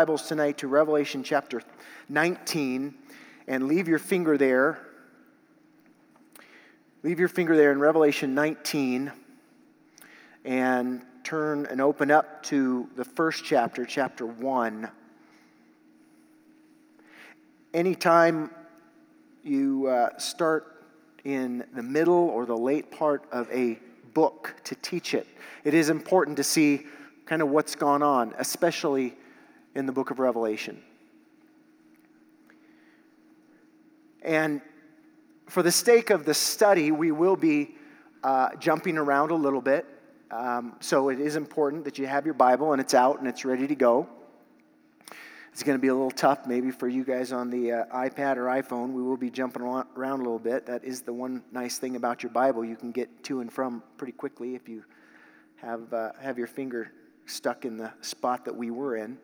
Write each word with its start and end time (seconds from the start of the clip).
Bibles 0.00 0.28
tonight 0.28 0.58
to 0.58 0.68
Revelation 0.68 1.24
chapter 1.24 1.60
19 2.08 2.94
and 3.48 3.66
leave 3.66 3.88
your 3.88 3.98
finger 3.98 4.38
there. 4.38 4.86
Leave 7.02 7.18
your 7.18 7.26
finger 7.26 7.56
there 7.56 7.72
in 7.72 7.80
Revelation 7.80 8.32
19 8.32 9.10
and 10.44 11.02
turn 11.24 11.66
and 11.66 11.80
open 11.80 12.12
up 12.12 12.44
to 12.44 12.88
the 12.94 13.04
first 13.04 13.44
chapter, 13.44 13.84
chapter 13.84 14.24
1. 14.24 14.88
Anytime 17.74 18.52
you 19.42 19.88
uh, 19.88 20.16
start 20.16 20.84
in 21.24 21.64
the 21.74 21.82
middle 21.82 22.28
or 22.28 22.46
the 22.46 22.56
late 22.56 22.92
part 22.92 23.24
of 23.32 23.50
a 23.50 23.80
book 24.14 24.54
to 24.62 24.76
teach 24.76 25.12
it, 25.12 25.26
it 25.64 25.74
is 25.74 25.90
important 25.90 26.36
to 26.36 26.44
see 26.44 26.86
kind 27.26 27.42
of 27.42 27.48
what's 27.48 27.74
gone 27.74 28.04
on, 28.04 28.32
especially 28.38 29.16
in 29.78 29.86
the 29.86 29.92
book 29.92 30.10
of 30.10 30.18
Revelation. 30.18 30.82
And 34.22 34.60
for 35.46 35.62
the 35.62 35.70
sake 35.70 36.10
of 36.10 36.24
the 36.24 36.34
study, 36.34 36.90
we 36.90 37.12
will 37.12 37.36
be 37.36 37.76
uh, 38.24 38.56
jumping 38.58 38.98
around 38.98 39.30
a 39.30 39.36
little 39.36 39.60
bit. 39.60 39.86
Um, 40.32 40.74
so 40.80 41.10
it 41.10 41.20
is 41.20 41.36
important 41.36 41.84
that 41.84 41.96
you 41.96 42.08
have 42.08 42.24
your 42.24 42.34
Bible 42.34 42.72
and 42.72 42.80
it's 42.80 42.92
out 42.92 43.20
and 43.20 43.28
it's 43.28 43.44
ready 43.44 43.68
to 43.68 43.76
go. 43.76 44.08
It's 45.52 45.62
going 45.62 45.78
to 45.78 45.80
be 45.80 45.88
a 45.88 45.94
little 45.94 46.10
tough 46.10 46.44
maybe 46.44 46.72
for 46.72 46.88
you 46.88 47.04
guys 47.04 47.30
on 47.30 47.48
the 47.48 47.70
uh, 47.70 47.84
iPad 47.94 48.36
or 48.36 48.46
iPhone. 48.46 48.90
We 48.90 49.02
will 49.02 49.16
be 49.16 49.30
jumping 49.30 49.62
around 49.62 50.20
a 50.20 50.24
little 50.24 50.40
bit. 50.40 50.66
That 50.66 50.82
is 50.82 51.02
the 51.02 51.12
one 51.12 51.44
nice 51.52 51.78
thing 51.78 51.94
about 51.94 52.24
your 52.24 52.30
Bible. 52.30 52.64
You 52.64 52.74
can 52.74 52.90
get 52.90 53.22
to 53.24 53.40
and 53.40 53.52
from 53.52 53.84
pretty 53.96 54.12
quickly 54.12 54.56
if 54.56 54.68
you 54.68 54.82
have, 55.54 55.92
uh, 55.94 56.10
have 56.20 56.36
your 56.36 56.48
finger 56.48 56.90
stuck 57.26 57.64
in 57.64 57.76
the 57.76 57.92
spot 58.00 58.44
that 58.44 58.56
we 58.56 58.72
were 58.72 58.96
in. 58.96 59.18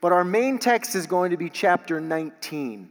But 0.00 0.12
our 0.12 0.24
main 0.24 0.58
text 0.58 0.94
is 0.94 1.06
going 1.06 1.30
to 1.30 1.36
be 1.36 1.50
chapter 1.50 2.00
19. 2.00 2.88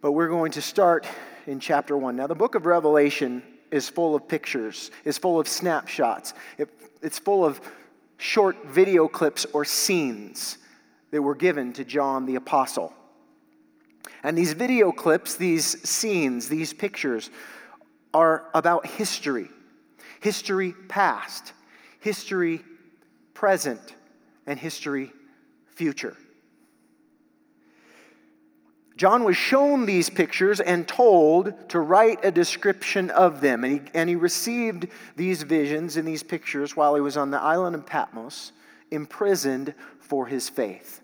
But 0.00 0.12
we're 0.12 0.28
going 0.28 0.52
to 0.52 0.62
start 0.62 1.06
in 1.46 1.60
chapter 1.60 1.96
1. 1.96 2.16
Now, 2.16 2.26
the 2.26 2.34
book 2.34 2.54
of 2.54 2.66
Revelation 2.66 3.42
is 3.70 3.88
full 3.88 4.14
of 4.14 4.28
pictures, 4.28 4.90
is 5.04 5.18
full 5.18 5.38
of 5.40 5.48
snapshots, 5.48 6.34
it, 6.56 6.68
it's 7.02 7.18
full 7.18 7.44
of 7.44 7.60
short 8.16 8.66
video 8.66 9.08
clips 9.08 9.46
or 9.52 9.64
scenes 9.64 10.58
that 11.10 11.22
were 11.22 11.34
given 11.34 11.72
to 11.74 11.84
John 11.84 12.26
the 12.26 12.36
Apostle. 12.36 12.92
And 14.22 14.36
these 14.36 14.52
video 14.52 14.90
clips, 14.92 15.36
these 15.36 15.88
scenes, 15.88 16.48
these 16.48 16.72
pictures 16.72 17.30
are 18.14 18.46
about 18.54 18.86
history 18.86 19.48
history 20.20 20.74
past, 20.88 21.52
history 22.00 22.60
present, 23.34 23.94
and 24.48 24.58
history 24.58 25.12
future. 25.66 26.16
John 28.96 29.22
was 29.22 29.36
shown 29.36 29.86
these 29.86 30.10
pictures 30.10 30.58
and 30.58 30.88
told 30.88 31.68
to 31.68 31.78
write 31.78 32.24
a 32.24 32.32
description 32.32 33.10
of 33.10 33.40
them. 33.40 33.62
And 33.62 33.72
he, 33.74 33.90
and 33.94 34.08
he 34.08 34.16
received 34.16 34.88
these 35.14 35.44
visions 35.44 35.96
and 35.96 36.08
these 36.08 36.24
pictures 36.24 36.74
while 36.74 36.96
he 36.96 37.00
was 37.00 37.16
on 37.16 37.30
the 37.30 37.40
island 37.40 37.76
of 37.76 37.86
Patmos, 37.86 38.50
imprisoned 38.90 39.72
for 40.00 40.26
his 40.26 40.48
faith. 40.48 41.02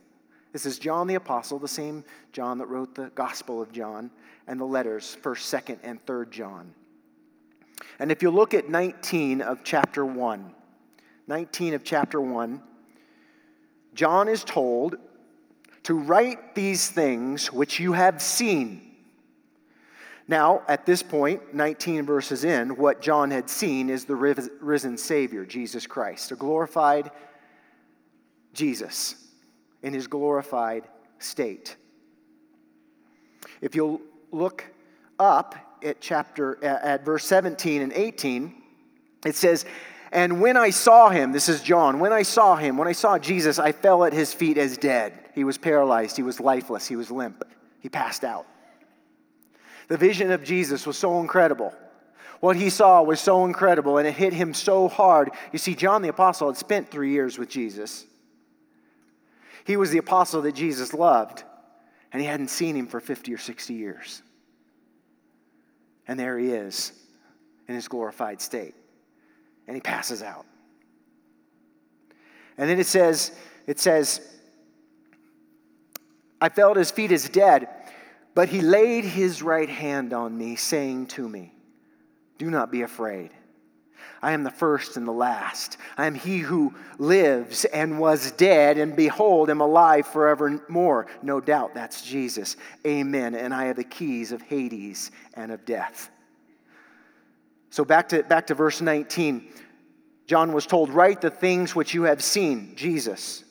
This 0.53 0.67
is 0.67 0.81
John 0.81 1.07
the 1.07 1.15
Apostle, 1.15 1.61
the 1.61 1.69
same 1.69 2.03
John 2.33 2.59
that 2.59 2.67
wrote 2.67 2.97
the 2.97 3.13
Gospel 3.15 3.63
of 3.63 3.71
John 3.71 4.11
and 4.49 4.59
the 4.59 4.65
letters, 4.65 5.17
1st, 5.23 5.63
2nd, 5.63 5.79
and 5.85 6.05
3rd 6.05 6.31
John. 6.31 6.75
And 8.01 8.11
if 8.11 8.23
you 8.23 8.31
look 8.31 8.55
at 8.55 8.69
19 8.69 9.41
of 9.41 9.63
chapter 9.63 10.05
1, 10.05 10.53
19 11.29 11.75
of 11.75 11.85
chapter 11.85 12.21
1, 12.21 12.61
John 13.95 14.29
is 14.29 14.45
told 14.45 14.97
to 15.85 15.95
write 15.95 16.55
these 16.55 16.91
things 16.91 17.53
which 17.53 17.79
you 17.79 17.93
have 17.93 18.21
seen. 18.21 18.81
Now, 20.27 20.63
at 20.69 20.87
this 20.87 21.03
point, 21.03 21.55
19 21.55 22.07
verses 22.07 22.45
in, 22.45 22.77
what 22.77 23.03
John 23.03 23.31
had 23.31 23.51
seen 23.51 23.91
is 23.91 24.07
the 24.07 24.17
risen 24.17 24.97
Savior, 24.97 25.45
Jesus 25.45 25.87
Christ, 25.87 26.33
a 26.33 26.37
glorified 26.37 27.11
Jesus 28.55 29.17
in 29.83 29.93
his 29.93 30.07
glorified 30.07 30.89
state. 31.19 31.77
If 33.61 33.75
you'll 33.75 34.01
look 34.33 34.65
up 35.19 35.55
at 35.83 36.01
chapter 36.01 36.63
at 36.65 37.05
verse 37.05 37.27
17 37.27 37.83
and 37.83 37.93
18, 37.93 38.63
it 39.27 39.37
says, 39.37 39.67
and 40.15 40.41
when 40.41 40.57
I 40.57 40.71
saw 40.71 41.11
him, 41.11 41.33
this 41.33 41.49
is 41.49 41.61
John, 41.61 41.99
when 41.99 42.13
I 42.13 42.23
saw 42.23 42.55
him, 42.55 42.77
when 42.77 42.87
I 42.87 42.93
saw 42.93 43.19
Jesus, 43.19 43.59
I 43.59 43.73
fell 43.73 44.05
at 44.05 44.13
his 44.13 44.33
feet 44.33 44.57
as 44.57 44.79
dead. 44.79 45.13
He 45.35 45.43
was 45.43 45.59
paralyzed, 45.59 46.17
he 46.17 46.23
was 46.23 46.39
lifeless, 46.39 46.87
he 46.87 46.95
was 46.95 47.11
limp, 47.11 47.43
he 47.81 47.89
passed 47.89 48.23
out. 48.23 48.47
The 49.89 49.97
vision 49.97 50.31
of 50.31 50.45
Jesus 50.45 50.87
was 50.87 50.97
so 50.97 51.19
incredible. 51.19 51.75
What 52.39 52.55
he 52.55 52.71
saw 52.71 53.03
was 53.03 53.19
so 53.19 53.45
incredible 53.45 53.99
and 53.99 54.07
it 54.07 54.15
hit 54.15 54.33
him 54.33 54.55
so 54.55 54.87
hard. 54.87 55.33
You 55.53 55.59
see, 55.59 55.75
John 55.75 56.01
the 56.01 56.11
Apostle 56.11 56.47
had 56.47 56.57
spent 56.57 56.93
three 56.93 57.11
years 57.11 57.37
with 57.37 57.49
Jesus. 57.49 58.07
He 59.65 59.77
was 59.77 59.91
the 59.91 59.99
apostle 59.99 60.43
that 60.43 60.55
Jesus 60.55 60.95
loved, 60.95 61.43
and 62.13 62.23
he 62.23 62.29
hadn't 62.29 62.51
seen 62.51 62.77
him 62.77 62.87
for 62.87 63.01
50 63.01 63.35
or 63.35 63.39
60 63.39 63.75
years. 63.75 64.23
And 66.07 66.21
there 66.21 66.39
he 66.39 66.51
is 66.51 66.93
in 67.67 67.75
his 67.75 67.89
glorified 67.89 68.41
state 68.41 68.77
and 69.67 69.77
he 69.77 69.81
passes 69.81 70.23
out. 70.23 70.47
And 72.57 72.69
then 72.69 72.79
it 72.79 72.87
says, 72.87 73.33
it 73.67 73.81
says, 73.81 74.21
I 76.41 76.49
fell 76.49 76.73
at 76.73 76.77
his 76.77 76.91
feet 76.91 77.11
as 77.11 77.29
dead, 77.29 77.69
but 78.35 78.49
he 78.49 78.61
laid 78.61 79.05
his 79.05 79.43
right 79.43 79.69
hand 79.69 80.13
on 80.13 80.37
me, 80.37 80.57
saying 80.57 81.07
to 81.09 81.29
me, 81.29 81.53
Do 82.39 82.51
not 82.51 82.71
be 82.71 82.83
afraid. 82.83 83.31
I 84.25 84.33
am 84.33 84.43
the 84.43 84.51
first 84.51 84.97
and 84.97 85.07
the 85.07 85.13
last. 85.13 85.77
I 85.99 86.07
am 86.07 86.15
he 86.15 86.39
who 86.39 86.75
lives 86.99 87.67
and 87.67 87.99
was 87.99 88.33
dead, 88.33 88.79
and 88.79 88.97
behold, 88.97 89.51
am 89.51 89.61
alive 89.61 90.07
forevermore. 90.07 91.07
No 91.23 91.41
doubt 91.41 91.75
that's 91.75 92.03
Jesus. 92.03 92.57
Amen. 92.87 93.35
And 93.35 93.53
I 93.53 93.67
have 93.67 93.77
the 93.77 93.85
keys 93.85 94.33
of 94.33 94.41
Hades 94.41 95.11
and 95.35 95.53
of 95.53 95.67
death. 95.67 96.11
So 97.75 97.85
back 97.85 98.11
to, 98.11 98.23
back 98.23 98.47
to 98.47 98.55
verse 98.55 98.81
19. 98.81 99.49
John 100.29 100.53
was 100.53 100.65
told, 100.65 100.91
Write 100.91 101.21
the 101.21 101.29
things 101.29 101.75
which 101.75 101.93
you 101.93 102.05
have 102.05 102.23
seen, 102.23 102.77
Jesus. 102.77 103.43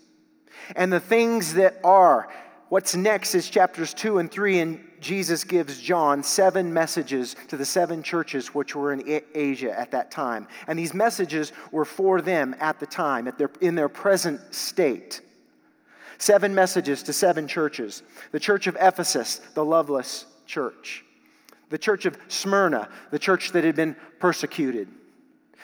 And 0.78 0.94
the 0.94 1.02
things 1.02 1.56
that 1.56 1.76
are. 1.84 2.30
What's 2.70 2.96
next 2.96 3.36
is 3.36 3.50
chapters 3.50 3.94
2 3.94 4.20
and 4.20 4.32
3, 4.32 4.60
and 4.60 4.88
Jesus 5.02 5.44
gives 5.44 5.82
John 5.82 6.24
seven 6.24 6.74
messages 6.74 7.36
to 7.50 7.58
the 7.58 7.66
seven 7.66 8.02
churches 8.02 8.56
which 8.56 8.78
were 8.78 8.94
in 8.94 9.22
Asia 9.36 9.78
at 9.78 9.92
that 9.92 10.10
time. 10.10 10.48
And 10.68 10.80
these 10.80 10.94
messages 10.94 11.52
were 11.74 11.84
for 11.84 12.22
them 12.22 12.56
at 12.62 12.80
the 12.80 12.88
time, 12.88 13.28
at 13.28 13.38
their, 13.38 13.52
in 13.60 13.76
their 13.76 13.90
present 13.90 14.40
state. 14.56 15.20
Seven 16.18 16.56
messages 16.56 17.04
to 17.04 17.12
seven 17.12 17.46
churches 17.46 18.04
the 18.32 18.40
church 18.40 18.68
of 18.68 18.78
Ephesus, 18.80 19.42
the 19.54 19.66
loveless 19.66 20.26
church 20.46 21.04
the 21.74 21.80
church 21.80 22.06
of 22.06 22.16
Smyrna, 22.28 22.88
the 23.10 23.18
church 23.18 23.52
that 23.54 23.64
had 23.64 23.76
been 23.76 23.96
persecuted, 24.20 24.88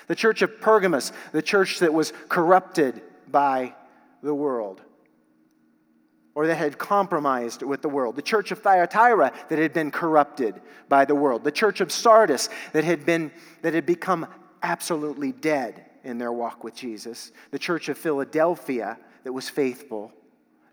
the 0.07 0.15
church 0.15 0.41
of 0.41 0.59
Pergamos, 0.59 1.11
the 1.33 1.41
church 1.43 1.77
that 1.81 1.93
was 1.93 2.13
corrupted 2.27 3.03
by 3.27 3.75
the 4.23 4.33
world 4.33 4.81
or 6.33 6.47
that 6.47 6.55
had 6.55 6.79
compromised 6.79 7.61
with 7.61 7.83
the 7.83 7.89
world, 7.89 8.15
the 8.15 8.23
church 8.23 8.49
of 8.49 8.57
Thyatira 8.57 9.31
that 9.49 9.59
had 9.59 9.71
been 9.71 9.91
corrupted 9.91 10.59
by 10.87 11.05
the 11.05 11.13
world, 11.13 11.43
the 11.43 11.51
church 11.51 11.79
of 11.79 11.91
Sardis 11.91 12.49
that 12.73 12.83
had, 12.83 13.05
been, 13.05 13.31
that 13.61 13.75
had 13.75 13.85
become 13.85 14.25
absolutely 14.63 15.31
dead 15.31 15.85
in 16.03 16.17
their 16.17 16.31
walk 16.33 16.63
with 16.63 16.73
Jesus, 16.73 17.31
the 17.51 17.59
church 17.59 17.87
of 17.87 17.99
Philadelphia 17.99 18.97
that 19.25 19.31
was 19.31 19.47
faithful, 19.47 20.11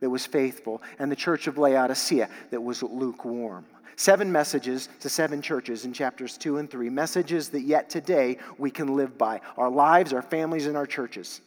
that 0.00 0.08
was 0.08 0.24
faithful, 0.24 0.80
and 0.98 1.12
the 1.12 1.16
church 1.16 1.46
of 1.46 1.58
Laodicea 1.58 2.30
that 2.50 2.62
was 2.62 2.82
lukewarm. 2.82 3.66
Seven 3.96 4.30
messages 4.30 4.90
to 5.00 5.08
seven 5.08 5.40
churches 5.40 5.86
in 5.86 5.94
chapters 5.94 6.36
two 6.36 6.58
and 6.58 6.70
three, 6.70 6.90
messages 6.90 7.48
that 7.50 7.62
yet 7.62 7.88
today 7.88 8.36
we 8.58 8.70
can 8.70 8.94
live 8.94 9.16
by 9.16 9.40
our 9.56 9.70
lives, 9.70 10.12
our 10.12 10.22
families, 10.22 10.66
and 10.66 10.76
our 10.76 10.86
churches. 10.86 11.40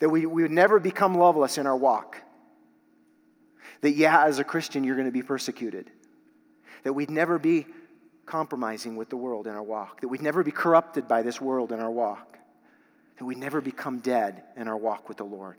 That 0.00 0.08
we, 0.08 0.26
we 0.26 0.42
would 0.42 0.50
never 0.50 0.80
become 0.80 1.16
loveless 1.16 1.56
in 1.56 1.68
our 1.68 1.76
walk. 1.76 2.20
That, 3.82 3.92
yeah, 3.92 4.24
as 4.24 4.40
a 4.40 4.44
Christian, 4.44 4.82
you're 4.82 4.96
going 4.96 5.06
to 5.06 5.12
be 5.12 5.22
persecuted. 5.22 5.88
That 6.82 6.94
we'd 6.94 7.10
never 7.10 7.38
be 7.38 7.66
compromising 8.26 8.96
with 8.96 9.08
the 9.08 9.16
world 9.16 9.46
in 9.46 9.54
our 9.54 9.62
walk. 9.62 10.00
That 10.00 10.08
we'd 10.08 10.20
never 10.20 10.42
be 10.42 10.50
corrupted 10.50 11.06
by 11.06 11.22
this 11.22 11.40
world 11.40 11.70
in 11.70 11.78
our 11.78 11.90
walk. 11.90 12.38
That 13.18 13.24
we'd 13.24 13.38
never 13.38 13.60
become 13.60 14.00
dead 14.00 14.42
in 14.56 14.66
our 14.66 14.76
walk 14.76 15.08
with 15.08 15.18
the 15.18 15.24
Lord 15.24 15.58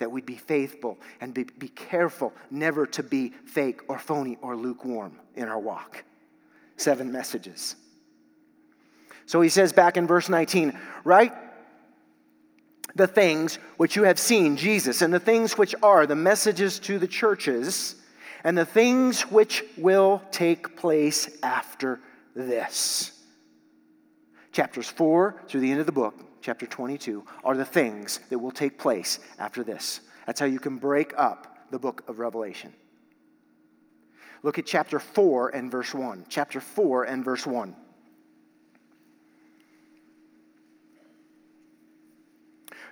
that 0.00 0.10
we'd 0.10 0.26
be 0.26 0.36
faithful 0.36 0.98
and 1.20 1.32
be, 1.32 1.44
be 1.44 1.68
careful 1.68 2.34
never 2.50 2.86
to 2.86 3.02
be 3.02 3.32
fake 3.46 3.80
or 3.88 3.98
phony 3.98 4.36
or 4.42 4.56
lukewarm 4.56 5.18
in 5.36 5.48
our 5.48 5.58
walk. 5.58 6.04
Seven 6.76 7.12
messages. 7.12 7.76
So 9.26 9.40
he 9.40 9.48
says 9.48 9.72
back 9.72 9.96
in 9.96 10.06
verse 10.08 10.28
19, 10.28 10.76
right? 11.04 11.32
the 12.94 13.06
things 13.06 13.56
which 13.76 13.96
you 13.96 14.04
have 14.04 14.18
seen, 14.18 14.56
Jesus, 14.56 15.02
and 15.02 15.12
the 15.12 15.20
things 15.20 15.56
which 15.56 15.74
are 15.82 16.06
the 16.06 16.16
messages 16.16 16.78
to 16.80 16.98
the 16.98 17.06
churches, 17.06 17.96
and 18.44 18.56
the 18.56 18.64
things 18.64 19.22
which 19.22 19.64
will 19.76 20.22
take 20.30 20.76
place 20.76 21.38
after 21.42 22.00
this. 22.34 23.12
Chapters 24.52 24.88
4 24.88 25.42
through 25.46 25.60
the 25.60 25.70
end 25.70 25.80
of 25.80 25.86
the 25.86 25.92
book, 25.92 26.14
chapter 26.40 26.66
22, 26.66 27.24
are 27.44 27.56
the 27.56 27.64
things 27.64 28.20
that 28.30 28.38
will 28.38 28.50
take 28.50 28.78
place 28.78 29.18
after 29.38 29.62
this. 29.62 30.00
That's 30.26 30.40
how 30.40 30.46
you 30.46 30.60
can 30.60 30.76
break 30.76 31.12
up 31.16 31.68
the 31.70 31.78
book 31.78 32.04
of 32.08 32.18
Revelation. 32.18 32.72
Look 34.42 34.58
at 34.58 34.66
chapter 34.66 34.98
4 34.98 35.50
and 35.50 35.70
verse 35.70 35.92
1. 35.92 36.26
Chapter 36.28 36.60
4 36.60 37.04
and 37.04 37.24
verse 37.24 37.46
1. 37.46 37.76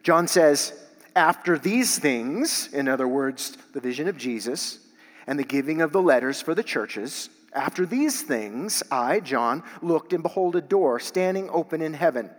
John 0.03 0.29
says, 0.29 0.73
After 1.17 1.59
these 1.59 1.99
things, 1.99 2.69
in 2.73 2.89
other 2.89 3.09
words, 3.09 3.57
the 3.73 3.81
vision 3.81 4.09
of 4.09 4.17
Jesus 4.17 4.81
and 5.27 5.39
the 5.39 5.45
giving 5.45 5.81
of 5.81 5.93
the 5.93 6.03
letters 6.03 6.41
for 6.41 6.55
the 6.55 6.63
churches, 6.63 7.31
after 7.53 7.87
these 7.87 8.23
things, 8.23 8.83
I, 8.91 9.21
John, 9.21 9.63
looked 9.81 10.13
and 10.13 10.23
behold 10.23 10.55
a 10.57 10.61
door 10.61 11.01
standing 11.01 11.49
open 11.51 11.81
in 11.81 11.95
heaven. 11.95 12.31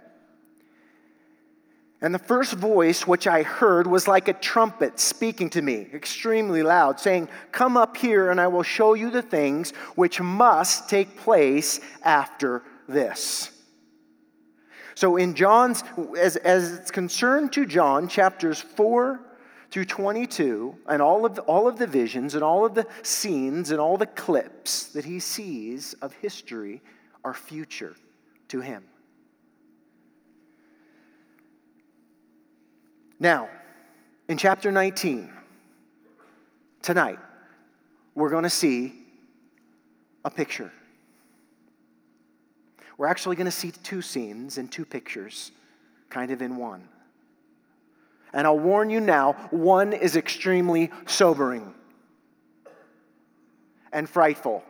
And 2.01 2.13
the 2.13 2.19
first 2.19 2.53
voice 2.53 3.05
which 3.05 3.27
I 3.27 3.43
heard 3.43 3.85
was 3.85 4.07
like 4.07 4.29
a 4.29 4.33
trumpet 4.33 4.99
speaking 4.99 5.49
to 5.51 5.61
me, 5.61 5.87
extremely 5.93 6.63
loud, 6.63 6.97
saying, 6.99 7.27
Come 7.51 7.75
up 7.75 7.97
here, 7.97 8.31
and 8.31 8.39
I 8.39 8.47
will 8.47 8.63
show 8.63 8.93
you 8.93 9.09
the 9.09 9.21
things 9.21 9.71
which 9.95 10.21
must 10.21 10.89
take 10.89 11.17
place 11.17 11.81
after 12.01 12.63
this. 12.87 13.51
So, 14.95 15.17
in 15.17 15.35
John's, 15.35 15.83
as, 16.17 16.37
as 16.37 16.73
it's 16.73 16.91
concerned 16.91 17.51
to 17.53 17.65
John, 17.65 18.07
chapters 18.07 18.61
4 18.61 19.19
through 19.69 19.85
22, 19.85 20.75
and 20.87 21.01
all 21.01 21.25
of, 21.25 21.35
the, 21.35 21.41
all 21.43 21.67
of 21.67 21.77
the 21.77 21.87
visions 21.87 22.33
and 22.33 22.43
all 22.43 22.65
of 22.65 22.75
the 22.75 22.87
scenes 23.03 23.71
and 23.71 23.79
all 23.79 23.97
the 23.97 24.05
clips 24.05 24.87
that 24.93 25.05
he 25.05 25.19
sees 25.19 25.93
of 26.01 26.13
history 26.13 26.81
are 27.25 27.33
future 27.33 27.95
to 28.47 28.61
him. 28.61 28.83
Now, 33.19 33.49
in 34.29 34.37
chapter 34.37 34.71
19, 34.71 35.29
tonight, 36.81 37.19
we're 38.15 38.29
going 38.29 38.43
to 38.43 38.49
see 38.49 38.93
a 40.23 40.29
picture. 40.29 40.71
We're 42.97 43.07
actually 43.07 43.35
going 43.35 43.45
to 43.45 43.51
see 43.51 43.71
two 43.71 44.01
scenes 44.01 44.57
and 44.57 44.71
two 44.71 44.85
pictures 44.85 45.51
kind 46.09 46.31
of 46.31 46.41
in 46.41 46.55
one. 46.55 46.87
And 48.33 48.47
I'll 48.47 48.59
warn 48.59 48.89
you 48.89 48.99
now 48.99 49.33
one 49.51 49.91
is 49.91 50.15
extremely 50.15 50.91
sobering 51.05 51.73
and 53.91 54.09
frightful. 54.09 54.63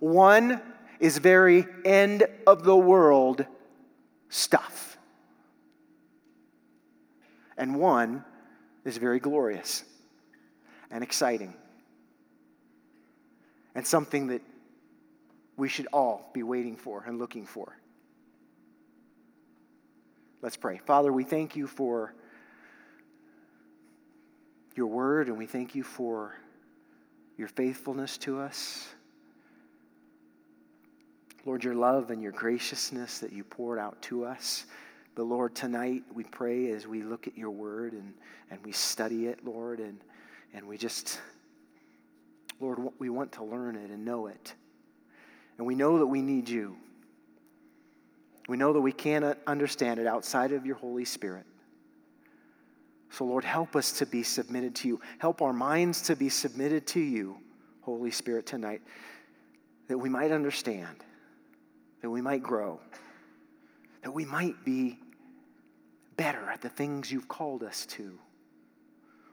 One 0.00 0.62
is 0.98 1.18
very 1.18 1.66
end 1.84 2.24
of 2.46 2.64
the 2.64 2.76
world 2.76 3.44
stuff. 4.28 4.95
And 7.56 7.78
one 7.78 8.24
is 8.84 8.96
very 8.98 9.18
glorious 9.18 9.84
and 10.90 11.02
exciting 11.02 11.54
and 13.74 13.86
something 13.86 14.28
that 14.28 14.42
we 15.56 15.68
should 15.68 15.86
all 15.92 16.30
be 16.32 16.42
waiting 16.42 16.76
for 16.76 17.04
and 17.06 17.18
looking 17.18 17.46
for. 17.46 17.76
Let's 20.42 20.56
pray. 20.56 20.78
Father, 20.78 21.12
we 21.12 21.24
thank 21.24 21.56
you 21.56 21.66
for 21.66 22.14
your 24.74 24.86
word 24.86 25.28
and 25.28 25.38
we 25.38 25.46
thank 25.46 25.74
you 25.74 25.82
for 25.82 26.36
your 27.36 27.48
faithfulness 27.48 28.18
to 28.18 28.38
us. 28.40 28.88
Lord, 31.44 31.64
your 31.64 31.74
love 31.74 32.10
and 32.10 32.22
your 32.22 32.32
graciousness 32.32 33.18
that 33.20 33.32
you 33.32 33.44
poured 33.44 33.78
out 33.78 34.00
to 34.02 34.24
us. 34.24 34.66
But 35.16 35.24
Lord, 35.24 35.54
tonight 35.54 36.04
we 36.14 36.24
pray 36.24 36.70
as 36.72 36.86
we 36.86 37.02
look 37.02 37.26
at 37.26 37.36
your 37.38 37.50
word 37.50 37.94
and, 37.94 38.12
and 38.50 38.62
we 38.62 38.70
study 38.70 39.26
it, 39.28 39.44
Lord, 39.46 39.80
and, 39.80 39.98
and 40.52 40.68
we 40.68 40.76
just, 40.76 41.18
Lord, 42.60 42.78
we 42.98 43.08
want 43.08 43.32
to 43.32 43.44
learn 43.44 43.76
it 43.76 43.90
and 43.90 44.04
know 44.04 44.26
it. 44.26 44.54
And 45.56 45.66
we 45.66 45.74
know 45.74 45.98
that 45.98 46.06
we 46.06 46.20
need 46.20 46.50
you. 46.50 46.76
We 48.46 48.58
know 48.58 48.74
that 48.74 48.80
we 48.80 48.92
cannot 48.92 49.38
understand 49.46 49.98
it 49.98 50.06
outside 50.06 50.52
of 50.52 50.66
your 50.66 50.76
Holy 50.76 51.06
Spirit. 51.06 51.46
So, 53.08 53.24
Lord, 53.24 53.42
help 53.42 53.74
us 53.74 53.92
to 53.92 54.06
be 54.06 54.22
submitted 54.22 54.74
to 54.76 54.88
you. 54.88 55.00
Help 55.18 55.40
our 55.40 55.54
minds 55.54 56.02
to 56.02 56.14
be 56.14 56.28
submitted 56.28 56.86
to 56.88 57.00
you, 57.00 57.38
Holy 57.80 58.10
Spirit, 58.10 58.44
tonight, 58.44 58.82
that 59.88 59.96
we 59.96 60.10
might 60.10 60.30
understand, 60.30 60.98
that 62.02 62.10
we 62.10 62.20
might 62.20 62.42
grow, 62.42 62.78
that 64.02 64.12
we 64.12 64.26
might 64.26 64.62
be 64.62 64.98
better 66.16 66.50
at 66.50 66.60
the 66.60 66.68
things 66.68 67.10
you've 67.10 67.28
called 67.28 67.62
us 67.62 67.86
to. 67.86 68.18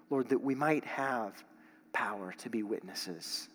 Lord, 0.09 0.29
that 0.29 0.41
we 0.41 0.55
might 0.55 0.85
have 0.85 1.43
power 1.93 2.33
to 2.39 2.49
be 2.49 2.63
witnesses 2.63 3.47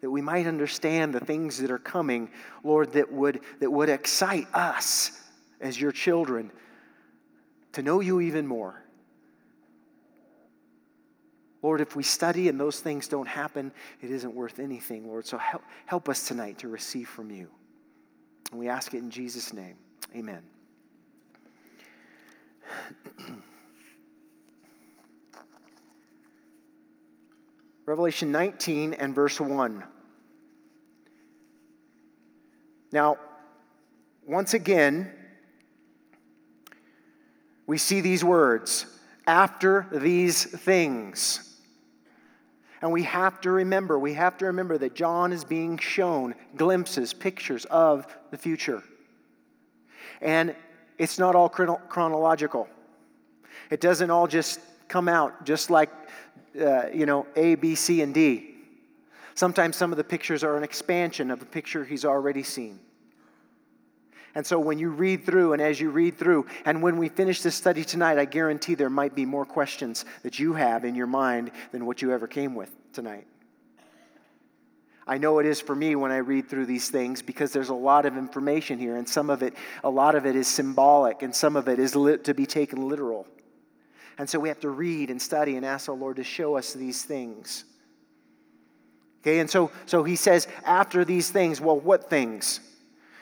that 0.00 0.10
we 0.10 0.20
might 0.20 0.46
understand 0.46 1.14
the 1.14 1.20
things 1.20 1.58
that 1.58 1.70
are 1.70 1.78
coming, 1.78 2.30
Lord, 2.62 2.92
that 2.92 3.10
would, 3.10 3.40
that 3.60 3.70
would 3.70 3.88
excite 3.88 4.46
us 4.54 5.12
as 5.60 5.80
your 5.80 5.92
children 5.92 6.50
to 7.72 7.82
know 7.82 8.00
you 8.00 8.20
even 8.20 8.46
more. 8.46 8.82
Lord, 11.62 11.80
if 11.80 11.96
we 11.96 12.02
study 12.02 12.48
and 12.48 12.60
those 12.60 12.80
things 12.80 13.08
don't 13.08 13.26
happen, 13.26 13.72
it 14.00 14.10
isn't 14.10 14.34
worth 14.34 14.60
anything, 14.60 15.08
Lord. 15.08 15.26
So 15.26 15.38
help, 15.38 15.62
help 15.86 16.08
us 16.08 16.28
tonight 16.28 16.58
to 16.58 16.68
receive 16.68 17.08
from 17.08 17.30
you. 17.30 17.48
And 18.52 18.60
we 18.60 18.68
ask 18.68 18.94
it 18.94 18.98
in 18.98 19.10
Jesus' 19.10 19.52
name. 19.52 19.74
Amen. 20.14 20.42
Revelation 27.86 28.32
19 28.32 28.94
and 28.94 29.14
verse 29.14 29.40
1. 29.40 29.84
Now, 32.92 33.18
once 34.26 34.54
again, 34.54 35.12
we 37.66 37.78
see 37.78 38.00
these 38.00 38.24
words 38.24 38.86
after 39.26 39.86
these 39.92 40.44
things. 40.44 41.42
And 42.82 42.92
we 42.92 43.02
have 43.04 43.40
to 43.40 43.50
remember, 43.50 43.98
we 43.98 44.14
have 44.14 44.38
to 44.38 44.46
remember 44.46 44.78
that 44.78 44.94
John 44.94 45.32
is 45.32 45.44
being 45.44 45.78
shown 45.78 46.34
glimpses, 46.56 47.12
pictures 47.12 47.64
of 47.66 48.06
the 48.30 48.38
future. 48.38 48.82
And 50.20 50.54
it's 50.98 51.18
not 51.18 51.34
all 51.34 51.48
chronological. 51.48 52.68
It 53.70 53.80
doesn't 53.80 54.10
all 54.10 54.26
just 54.26 54.60
come 54.88 55.08
out 55.08 55.44
just 55.44 55.70
like, 55.70 55.90
uh, 56.60 56.88
you 56.88 57.06
know, 57.06 57.26
A, 57.36 57.54
B, 57.56 57.74
C, 57.74 58.02
and 58.02 58.14
D. 58.14 58.54
Sometimes 59.34 59.76
some 59.76 59.92
of 59.92 59.98
the 59.98 60.04
pictures 60.04 60.42
are 60.42 60.56
an 60.56 60.62
expansion 60.62 61.30
of 61.30 61.42
a 61.42 61.44
picture 61.44 61.84
he's 61.84 62.04
already 62.04 62.42
seen. 62.42 62.78
And 64.34 64.46
so 64.46 64.58
when 64.58 64.78
you 64.78 64.90
read 64.90 65.24
through, 65.24 65.54
and 65.54 65.62
as 65.62 65.80
you 65.80 65.90
read 65.90 66.18
through, 66.18 66.46
and 66.66 66.82
when 66.82 66.98
we 66.98 67.08
finish 67.08 67.40
this 67.40 67.54
study 67.54 67.84
tonight, 67.84 68.18
I 68.18 68.26
guarantee 68.26 68.74
there 68.74 68.90
might 68.90 69.14
be 69.14 69.24
more 69.24 69.46
questions 69.46 70.04
that 70.22 70.38
you 70.38 70.52
have 70.52 70.84
in 70.84 70.94
your 70.94 71.06
mind 71.06 71.50
than 71.72 71.86
what 71.86 72.02
you 72.02 72.12
ever 72.12 72.26
came 72.26 72.54
with 72.54 72.70
tonight. 72.92 73.26
I 75.06 75.18
know 75.18 75.38
it 75.38 75.46
is 75.46 75.60
for 75.60 75.74
me 75.74 75.94
when 75.94 76.10
I 76.10 76.16
read 76.16 76.48
through 76.48 76.66
these 76.66 76.88
things 76.88 77.22
because 77.22 77.52
there's 77.52 77.68
a 77.68 77.74
lot 77.74 78.06
of 78.06 78.16
information 78.16 78.78
here, 78.78 78.96
and 78.96 79.08
some 79.08 79.30
of 79.30 79.42
it, 79.42 79.54
a 79.84 79.90
lot 79.90 80.16
of 80.16 80.26
it 80.26 80.34
is 80.34 80.48
symbolic, 80.48 81.22
and 81.22 81.34
some 81.34 81.54
of 81.54 81.68
it 81.68 81.78
is 81.78 81.94
lit, 81.94 82.24
to 82.24 82.34
be 82.34 82.44
taken 82.44 82.88
literal. 82.88 83.26
And 84.18 84.28
so 84.28 84.40
we 84.40 84.48
have 84.48 84.60
to 84.60 84.70
read 84.70 85.10
and 85.10 85.22
study 85.22 85.56
and 85.56 85.64
ask 85.64 85.86
the 85.86 85.92
Lord 85.92 86.16
to 86.16 86.24
show 86.24 86.56
us 86.56 86.72
these 86.72 87.04
things. 87.04 87.64
Okay, 89.22 89.38
and 89.38 89.48
so, 89.48 89.70
so 89.86 90.02
he 90.02 90.16
says, 90.16 90.48
after 90.64 91.04
these 91.04 91.30
things, 91.30 91.60
well, 91.60 91.78
what 91.78 92.10
things? 92.10 92.60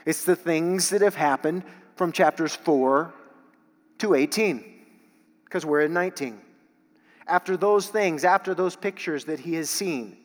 It's 0.06 0.24
the 0.24 0.36
things 0.36 0.90
that 0.90 1.02
have 1.02 1.14
happened 1.14 1.64
from 1.96 2.12
chapters 2.12 2.54
4 2.54 3.12
to 3.98 4.14
18, 4.14 4.64
because 5.44 5.66
we're 5.66 5.82
in 5.82 5.92
19. 5.92 6.40
After 7.26 7.56
those 7.56 7.88
things, 7.88 8.24
after 8.24 8.54
those 8.54 8.76
pictures 8.76 9.24
that 9.26 9.40
he 9.40 9.54
has 9.54 9.68
seen. 9.68 10.16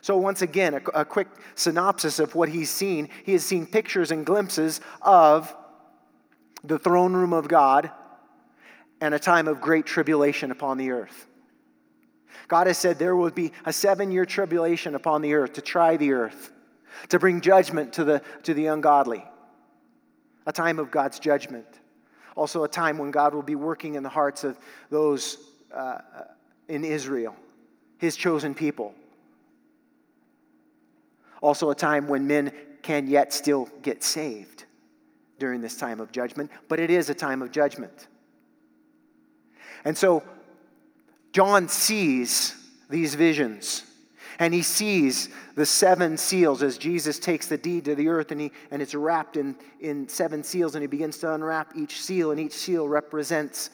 So, 0.00 0.16
once 0.16 0.42
again, 0.42 0.74
a, 0.74 1.00
a 1.00 1.04
quick 1.04 1.28
synopsis 1.54 2.18
of 2.18 2.34
what 2.34 2.48
he's 2.48 2.70
seen. 2.70 3.08
He 3.24 3.32
has 3.32 3.44
seen 3.44 3.66
pictures 3.66 4.10
and 4.10 4.24
glimpses 4.24 4.80
of 5.02 5.54
the 6.64 6.78
throne 6.78 7.14
room 7.14 7.32
of 7.32 7.48
God 7.48 7.90
and 9.00 9.14
a 9.14 9.18
time 9.18 9.48
of 9.48 9.60
great 9.60 9.86
tribulation 9.86 10.50
upon 10.50 10.78
the 10.78 10.90
earth. 10.90 11.26
God 12.48 12.66
has 12.66 12.78
said 12.78 12.98
there 12.98 13.16
will 13.16 13.30
be 13.30 13.52
a 13.64 13.72
seven 13.72 14.10
year 14.10 14.24
tribulation 14.24 14.94
upon 14.94 15.22
the 15.22 15.34
earth 15.34 15.54
to 15.54 15.60
try 15.60 15.96
the 15.96 16.12
earth, 16.12 16.50
to 17.10 17.18
bring 17.18 17.40
judgment 17.40 17.92
to 17.94 18.04
the, 18.04 18.22
to 18.44 18.54
the 18.54 18.66
ungodly, 18.66 19.24
a 20.46 20.52
time 20.52 20.78
of 20.78 20.90
God's 20.90 21.18
judgment. 21.18 21.66
Also, 22.36 22.64
a 22.64 22.68
time 22.68 22.98
when 22.98 23.10
God 23.10 23.34
will 23.34 23.42
be 23.42 23.56
working 23.56 23.96
in 23.96 24.02
the 24.02 24.08
hearts 24.08 24.44
of 24.44 24.58
those 24.90 25.38
uh, 25.74 25.98
in 26.68 26.84
Israel, 26.84 27.34
his 27.98 28.16
chosen 28.16 28.54
people. 28.54 28.94
Also, 31.42 31.70
a 31.70 31.74
time 31.74 32.08
when 32.08 32.26
men 32.26 32.52
can 32.82 33.06
yet 33.06 33.32
still 33.32 33.68
get 33.82 34.02
saved 34.02 34.64
during 35.38 35.60
this 35.60 35.76
time 35.76 36.00
of 36.00 36.10
judgment, 36.10 36.50
but 36.68 36.80
it 36.80 36.90
is 36.90 37.10
a 37.10 37.14
time 37.14 37.42
of 37.42 37.50
judgment. 37.52 38.08
And 39.84 39.96
so, 39.96 40.22
John 41.32 41.68
sees 41.68 42.54
these 42.90 43.14
visions 43.14 43.84
and 44.38 44.54
he 44.54 44.62
sees 44.62 45.28
the 45.56 45.66
seven 45.66 46.16
seals 46.16 46.62
as 46.62 46.78
Jesus 46.78 47.18
takes 47.18 47.48
the 47.48 47.58
deed 47.58 47.84
to 47.86 47.94
the 47.94 48.08
earth 48.08 48.30
and, 48.30 48.40
he, 48.40 48.52
and 48.70 48.80
it's 48.80 48.94
wrapped 48.94 49.36
in, 49.36 49.56
in 49.80 50.08
seven 50.08 50.42
seals 50.42 50.74
and 50.74 50.82
he 50.82 50.86
begins 50.86 51.18
to 51.18 51.34
unwrap 51.34 51.76
each 51.76 52.00
seal 52.00 52.30
and 52.30 52.40
each 52.40 52.52
seal 52.52 52.88
represents 52.88 53.70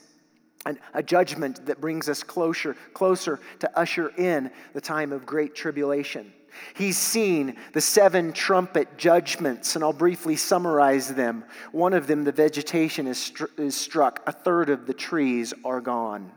a 0.95 1.03
judgment 1.03 1.67
that 1.67 1.81
brings 1.81 2.09
us 2.09 2.23
closer, 2.23 2.75
closer 2.93 3.41
to 3.61 3.79
usher 3.79 4.09
in 4.17 4.51
the 4.73 4.81
time 4.81 5.13
of 5.13 5.27
great 5.27 5.55
tribulation. 5.55 6.33
He's 6.75 6.97
seen 6.97 7.57
the 7.73 7.81
seven 7.81 8.33
trumpet 8.33 8.97
judgments, 8.97 9.75
and 9.75 9.85
I'll 9.85 9.93
briefly 9.93 10.37
summarize 10.37 11.13
them. 11.13 11.45
One 11.73 11.93
of 11.93 12.07
them, 12.07 12.25
the 12.25 12.33
vegetation 12.33 13.07
is, 13.07 13.33
is 13.57 13.77
struck, 13.77 14.23
a 14.27 14.33
third 14.33 14.71
of 14.71 14.87
the 14.87 14.95
trees 14.95 15.53
are 15.65 15.81
gone. 15.81 16.31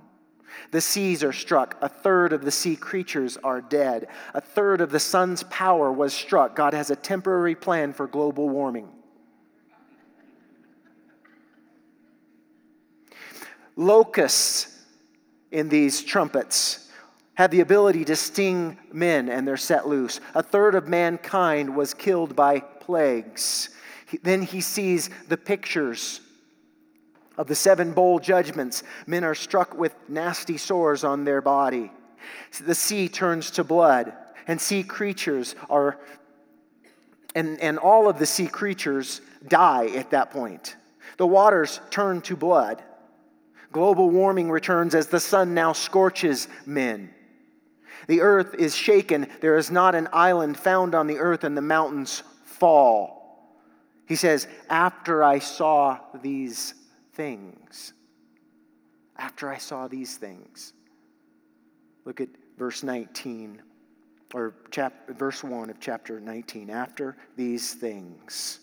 The 0.71 0.81
seas 0.81 1.23
are 1.23 1.33
struck. 1.33 1.77
A 1.81 1.89
third 1.89 2.33
of 2.33 2.43
the 2.43 2.51
sea 2.51 2.75
creatures 2.75 3.37
are 3.43 3.61
dead. 3.61 4.07
A 4.33 4.41
third 4.41 4.81
of 4.81 4.89
the 4.89 4.99
sun's 4.99 5.43
power 5.43 5.91
was 5.91 6.13
struck. 6.13 6.55
God 6.55 6.73
has 6.73 6.89
a 6.89 6.95
temporary 6.95 7.55
plan 7.55 7.93
for 7.93 8.07
global 8.07 8.49
warming. 8.49 8.89
Locusts 13.77 14.75
in 15.51 15.69
these 15.69 16.03
trumpets 16.03 16.89
have 17.35 17.51
the 17.51 17.61
ability 17.61 18.03
to 18.05 18.15
sting 18.15 18.77
men, 18.91 19.29
and 19.29 19.47
they're 19.47 19.55
set 19.55 19.87
loose. 19.87 20.19
A 20.33 20.41
third 20.41 20.73
of 20.73 20.87
mankind 20.87 21.75
was 21.75 21.93
killed 21.93 22.35
by 22.35 22.59
plagues. 22.59 23.69
Then 24.23 24.41
he 24.41 24.59
sees 24.59 25.11
the 25.29 25.37
pictures 25.37 26.19
of 27.37 27.45
the 27.45 27.55
seven 27.55 27.91
bowl 27.93 28.17
judgments, 28.17 28.81
men 29.05 29.23
are 29.23 29.35
struck 29.35 29.77
with 29.77 29.93
nasty 30.09 30.57
sores 30.57 31.03
on 31.03 31.23
their 31.23 31.41
body. 31.41 31.91
The 32.59 32.73
sea 32.73 33.07
turns 33.07 33.51
to 33.51 33.63
blood, 33.63 34.13
and 34.47 34.59
sea 34.59 34.81
creatures 34.81 35.55
are, 35.69 35.99
and, 37.35 37.61
and 37.61 37.77
all 37.77 38.09
of 38.09 38.17
the 38.17 38.25
sea 38.25 38.47
creatures 38.47 39.21
die 39.47 39.87
at 39.95 40.09
that 40.09 40.31
point. 40.31 40.75
The 41.17 41.27
waters 41.27 41.79
turn 41.91 42.21
to 42.21 42.35
blood. 42.35 42.81
Global 43.77 44.09
warming 44.09 44.49
returns 44.49 44.95
as 44.95 45.05
the 45.05 45.19
sun 45.19 45.53
now 45.53 45.71
scorches 45.71 46.47
men. 46.65 47.13
The 48.07 48.21
earth 48.21 48.55
is 48.55 48.75
shaken. 48.75 49.27
There 49.39 49.55
is 49.55 49.69
not 49.69 49.93
an 49.93 50.07
island 50.11 50.57
found 50.57 50.95
on 50.95 51.05
the 51.05 51.19
earth, 51.19 51.43
and 51.43 51.55
the 51.55 51.61
mountains 51.61 52.23
fall. 52.43 53.53
He 54.07 54.15
says, 54.15 54.47
After 54.67 55.23
I 55.23 55.37
saw 55.37 55.99
these 56.23 56.73
things. 57.13 57.93
After 59.15 59.47
I 59.47 59.59
saw 59.59 59.87
these 59.87 60.17
things. 60.17 60.73
Look 62.03 62.19
at 62.19 62.29
verse 62.57 62.81
19, 62.81 63.61
or 64.33 64.55
chap- 64.71 65.07
verse 65.09 65.43
1 65.43 65.69
of 65.69 65.79
chapter 65.79 66.19
19. 66.19 66.71
After 66.71 67.15
these 67.35 67.75
things, 67.75 68.59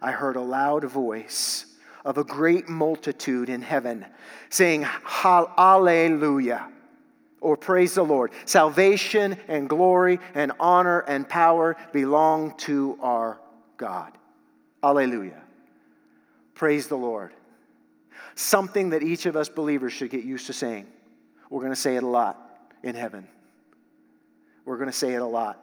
I 0.00 0.12
heard 0.12 0.36
a 0.36 0.40
loud 0.40 0.84
voice 0.84 1.73
of 2.04 2.18
a 2.18 2.24
great 2.24 2.68
multitude 2.68 3.48
in 3.48 3.62
heaven 3.62 4.04
saying, 4.50 4.82
Hallelujah 5.04 6.68
or 7.40 7.58
praise 7.58 7.94
the 7.94 8.02
Lord. 8.02 8.32
Salvation 8.46 9.38
and 9.48 9.68
glory 9.68 10.18
and 10.34 10.52
honor 10.58 11.00
and 11.00 11.28
power 11.28 11.76
belong 11.92 12.56
to 12.58 12.98
our 13.02 13.38
God. 13.76 14.12
Alleluia. 14.82 15.42
Praise 16.54 16.86
the 16.86 16.96
Lord 16.96 17.32
something 18.34 18.90
that 18.90 19.02
each 19.02 19.26
of 19.26 19.36
us 19.36 19.48
believers 19.48 19.92
should 19.92 20.10
get 20.10 20.24
used 20.24 20.46
to 20.46 20.52
saying. 20.52 20.86
We're 21.50 21.60
going 21.60 21.72
to 21.72 21.80
say 21.80 21.96
it 21.96 22.02
a 22.02 22.08
lot 22.08 22.38
in 22.82 22.94
heaven. 22.94 23.28
We're 24.64 24.76
going 24.76 24.90
to 24.90 24.96
say 24.96 25.14
it 25.14 25.22
a 25.22 25.26
lot. 25.26 25.60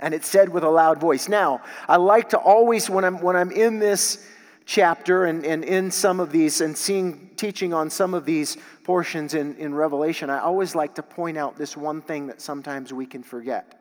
And 0.00 0.14
it's 0.14 0.28
said 0.28 0.48
with 0.48 0.64
a 0.64 0.70
loud 0.70 1.00
voice. 1.00 1.28
Now, 1.28 1.62
I 1.88 1.96
like 1.96 2.30
to 2.30 2.38
always, 2.38 2.88
when 2.88 3.04
I'm, 3.04 3.20
when 3.20 3.36
I'm 3.36 3.50
in 3.50 3.78
this 3.78 4.24
chapter 4.68 5.24
and, 5.24 5.46
and 5.46 5.64
in 5.64 5.90
some 5.90 6.20
of 6.20 6.30
these 6.30 6.60
and 6.60 6.76
seeing 6.76 7.30
teaching 7.36 7.72
on 7.72 7.88
some 7.88 8.12
of 8.12 8.26
these 8.26 8.58
portions 8.84 9.32
in, 9.32 9.56
in 9.56 9.74
Revelation, 9.74 10.28
I 10.28 10.40
always 10.40 10.74
like 10.74 10.96
to 10.96 11.02
point 11.02 11.38
out 11.38 11.56
this 11.56 11.74
one 11.74 12.02
thing 12.02 12.26
that 12.26 12.42
sometimes 12.42 12.92
we 12.92 13.06
can 13.06 13.22
forget. 13.22 13.80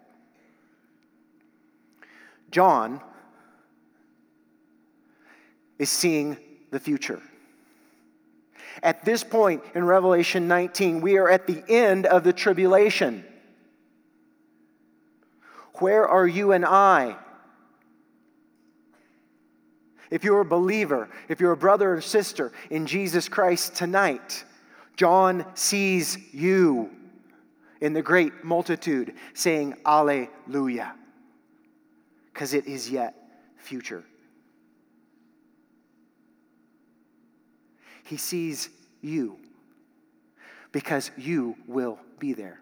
John 2.51 3.01
is 5.77 5.89
seeing 5.89 6.37
the 6.71 6.79
future. 6.79 7.21
At 8.81 9.03
this 9.03 9.25
point 9.25 9.63
in 9.75 9.83
Revelation 9.83 10.47
19, 10.47 11.01
we 11.01 11.17
are 11.17 11.29
at 11.29 11.47
the 11.47 11.65
end 11.67 12.05
of 12.05 12.23
the 12.23 12.31
tribulation. 12.31 13.25
Where 15.79 16.07
are 16.07 16.25
you 16.25 16.53
and 16.53 16.63
I? 16.65 17.17
If 20.09 20.23
you're 20.23 20.41
a 20.41 20.45
believer, 20.45 21.09
if 21.27 21.39
you're 21.39 21.51
a 21.51 21.57
brother 21.57 21.93
or 21.93 22.01
sister 22.01 22.51
in 22.69 22.85
Jesus 22.85 23.27
Christ 23.27 23.75
tonight, 23.75 24.43
John 24.95 25.45
sees 25.53 26.17
you 26.33 26.89
in 27.81 27.93
the 27.93 28.01
great 28.01 28.43
multitude 28.43 29.13
saying, 29.33 29.75
Alleluia, 29.85 30.93
because 32.33 32.53
it 32.53 32.65
is 32.65 32.89
yet 32.89 33.15
future. 33.57 34.03
He 38.03 38.17
sees 38.17 38.69
you 39.01 39.37
because 40.71 41.11
you 41.17 41.55
will 41.67 41.99
be 42.19 42.33
there. 42.33 42.59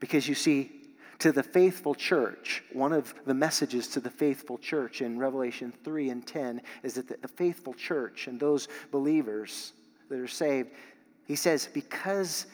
Because 0.00 0.28
you 0.28 0.36
see, 0.36 0.70
to 1.18 1.32
the 1.32 1.42
faithful 1.42 1.94
church, 1.94 2.62
one 2.72 2.92
of 2.92 3.12
the 3.26 3.34
messages 3.34 3.88
to 3.88 4.00
the 4.00 4.10
faithful 4.10 4.56
church 4.58 5.02
in 5.02 5.18
Revelation 5.18 5.72
3 5.82 6.10
and 6.10 6.26
10 6.26 6.62
is 6.82 6.94
that 6.94 7.20
the 7.20 7.28
faithful 7.28 7.74
church 7.74 8.28
and 8.28 8.38
those 8.38 8.68
believers 8.92 9.72
that 10.08 10.18
are 10.20 10.28
saved, 10.28 10.70
he 11.24 11.34
says, 11.34 11.68
because 11.74 12.46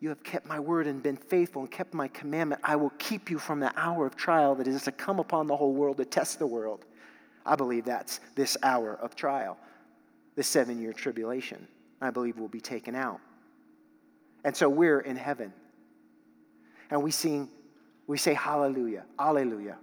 you 0.00 0.08
have 0.10 0.22
kept 0.22 0.46
my 0.46 0.60
word 0.60 0.86
and 0.86 1.02
been 1.02 1.16
faithful 1.16 1.62
and 1.62 1.70
kept 1.70 1.94
my 1.94 2.08
commandment, 2.08 2.60
I 2.64 2.76
will 2.76 2.92
keep 2.98 3.30
you 3.30 3.38
from 3.38 3.60
the 3.60 3.72
hour 3.78 4.06
of 4.06 4.16
trial 4.16 4.54
that 4.56 4.66
is 4.66 4.84
to 4.84 4.92
come 4.92 5.18
upon 5.18 5.46
the 5.46 5.56
whole 5.56 5.72
world 5.72 5.96
to 5.98 6.04
test 6.04 6.38
the 6.38 6.46
world. 6.46 6.84
I 7.44 7.56
believe 7.56 7.84
that's 7.86 8.20
this 8.34 8.56
hour 8.62 8.98
of 9.00 9.16
trial 9.16 9.56
the 10.36 10.42
seven 10.42 10.80
year 10.80 10.92
tribulation, 10.92 11.66
I 12.00 12.10
believe, 12.10 12.38
will 12.38 12.48
be 12.48 12.60
taken 12.60 12.94
out. 12.94 13.20
And 14.44 14.56
so 14.56 14.68
we're 14.68 15.00
in 15.00 15.16
heaven. 15.16 15.52
And 16.90 17.02
we 17.02 17.10
sing, 17.10 17.48
we 18.10 18.18
say 18.18 18.34
hallelujah, 18.34 19.04
hallelujah. 19.16 19.76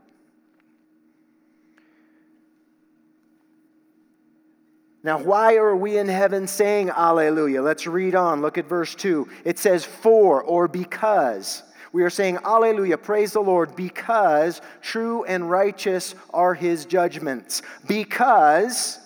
Now, 5.01 5.19
why 5.19 5.55
are 5.55 5.73
we 5.73 5.97
in 5.97 6.09
heaven 6.09 6.45
saying 6.45 6.89
Alleluia? 6.89 7.61
Let's 7.61 7.87
read 7.87 8.15
on. 8.15 8.41
Look 8.41 8.57
at 8.57 8.67
verse 8.67 8.95
2. 8.95 9.29
It 9.45 9.57
says, 9.57 9.85
For 9.85 10.43
or 10.43 10.67
because. 10.67 11.63
We 11.93 12.03
are 12.03 12.09
saying 12.09 12.39
Alleluia, 12.43 12.97
praise 12.97 13.31
the 13.31 13.39
Lord, 13.39 13.77
because 13.77 14.59
true 14.81 15.23
and 15.23 15.49
righteous 15.49 16.13
are 16.33 16.53
his 16.53 16.85
judgments. 16.85 17.61
Because 17.87 18.99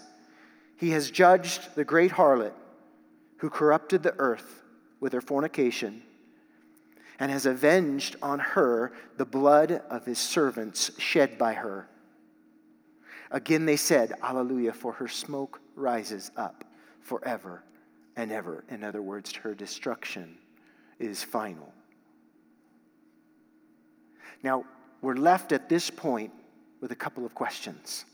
he 0.78 0.90
has 0.90 1.12
judged 1.12 1.76
the 1.76 1.86
great 1.86 2.10
harlot 2.10 2.54
who 3.38 3.52
corrupted 3.52 4.02
the 4.02 4.16
earth 4.18 4.64
with 5.00 5.14
her 5.14 5.22
fornication 5.22 6.02
and 7.22 7.30
has 7.30 7.46
avenged 7.46 8.16
on 8.24 8.40
her 8.40 8.92
the 9.18 9.26
blood 9.26 9.84
of 9.92 10.04
his 10.04 10.18
servants 10.18 10.90
shed 10.98 11.38
by 11.38 11.54
her. 11.54 11.88
Again 13.30 13.68
they 13.68 13.78
said, 13.78 14.14
Alleluia, 14.24 14.74
for 14.74 14.92
her 14.94 15.08
smoke 15.08 15.62
rises 15.76 16.32
up 16.36 16.64
forever 17.00 17.64
and 18.16 18.32
ever. 18.32 18.64
In 18.70 18.84
other 18.84 19.04
words, 19.04 19.32
her 19.36 19.54
destruction 19.54 20.36
is 20.98 21.24
final. 21.24 21.72
Now, 24.42 24.66
we're 25.04 25.16
left 25.16 25.52
at 25.52 25.70
this 25.70 25.92
point 25.92 26.32
with 26.82 26.92
a 26.92 26.96
couple 26.96 27.24
of 27.24 27.36
questions. 27.36 28.06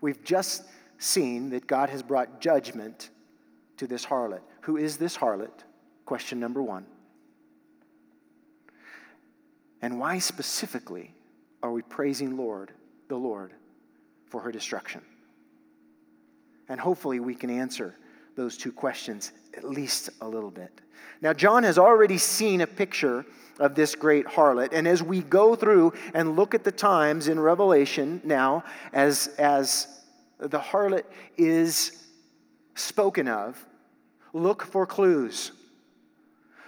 We've 0.00 0.22
just 0.24 0.64
seen 0.98 1.48
that 1.50 1.68
God 1.68 1.90
has 1.90 2.02
brought 2.02 2.40
judgment 2.40 3.10
to 3.76 3.86
this 3.86 4.04
harlot. 4.04 4.42
Who 4.62 4.78
is 4.78 4.96
this 4.96 5.16
harlot? 5.16 5.62
Question 6.06 6.40
number 6.40 6.60
one. 6.60 6.86
And 9.84 10.00
why 10.00 10.18
specifically 10.18 11.12
are 11.62 11.70
we 11.70 11.82
praising 11.82 12.38
Lord, 12.38 12.72
the 13.08 13.16
Lord, 13.16 13.52
for 14.30 14.40
her 14.40 14.50
destruction? 14.50 15.02
And 16.70 16.80
hopefully 16.80 17.20
we 17.20 17.34
can 17.34 17.50
answer 17.50 17.94
those 18.34 18.56
two 18.56 18.72
questions 18.72 19.32
at 19.54 19.62
least 19.62 20.08
a 20.22 20.26
little 20.26 20.50
bit. 20.50 20.80
Now, 21.20 21.34
John 21.34 21.64
has 21.64 21.76
already 21.76 22.16
seen 22.16 22.62
a 22.62 22.66
picture 22.66 23.26
of 23.60 23.74
this 23.74 23.94
great 23.94 24.24
harlot. 24.24 24.70
And 24.72 24.88
as 24.88 25.02
we 25.02 25.20
go 25.20 25.54
through 25.54 25.92
and 26.14 26.34
look 26.34 26.54
at 26.54 26.64
the 26.64 26.72
times 26.72 27.28
in 27.28 27.38
Revelation 27.38 28.22
now, 28.24 28.64
as, 28.94 29.26
as 29.38 30.00
the 30.38 30.60
harlot 30.60 31.04
is 31.36 32.06
spoken 32.74 33.28
of, 33.28 33.62
look 34.32 34.62
for 34.62 34.86
clues 34.86 35.52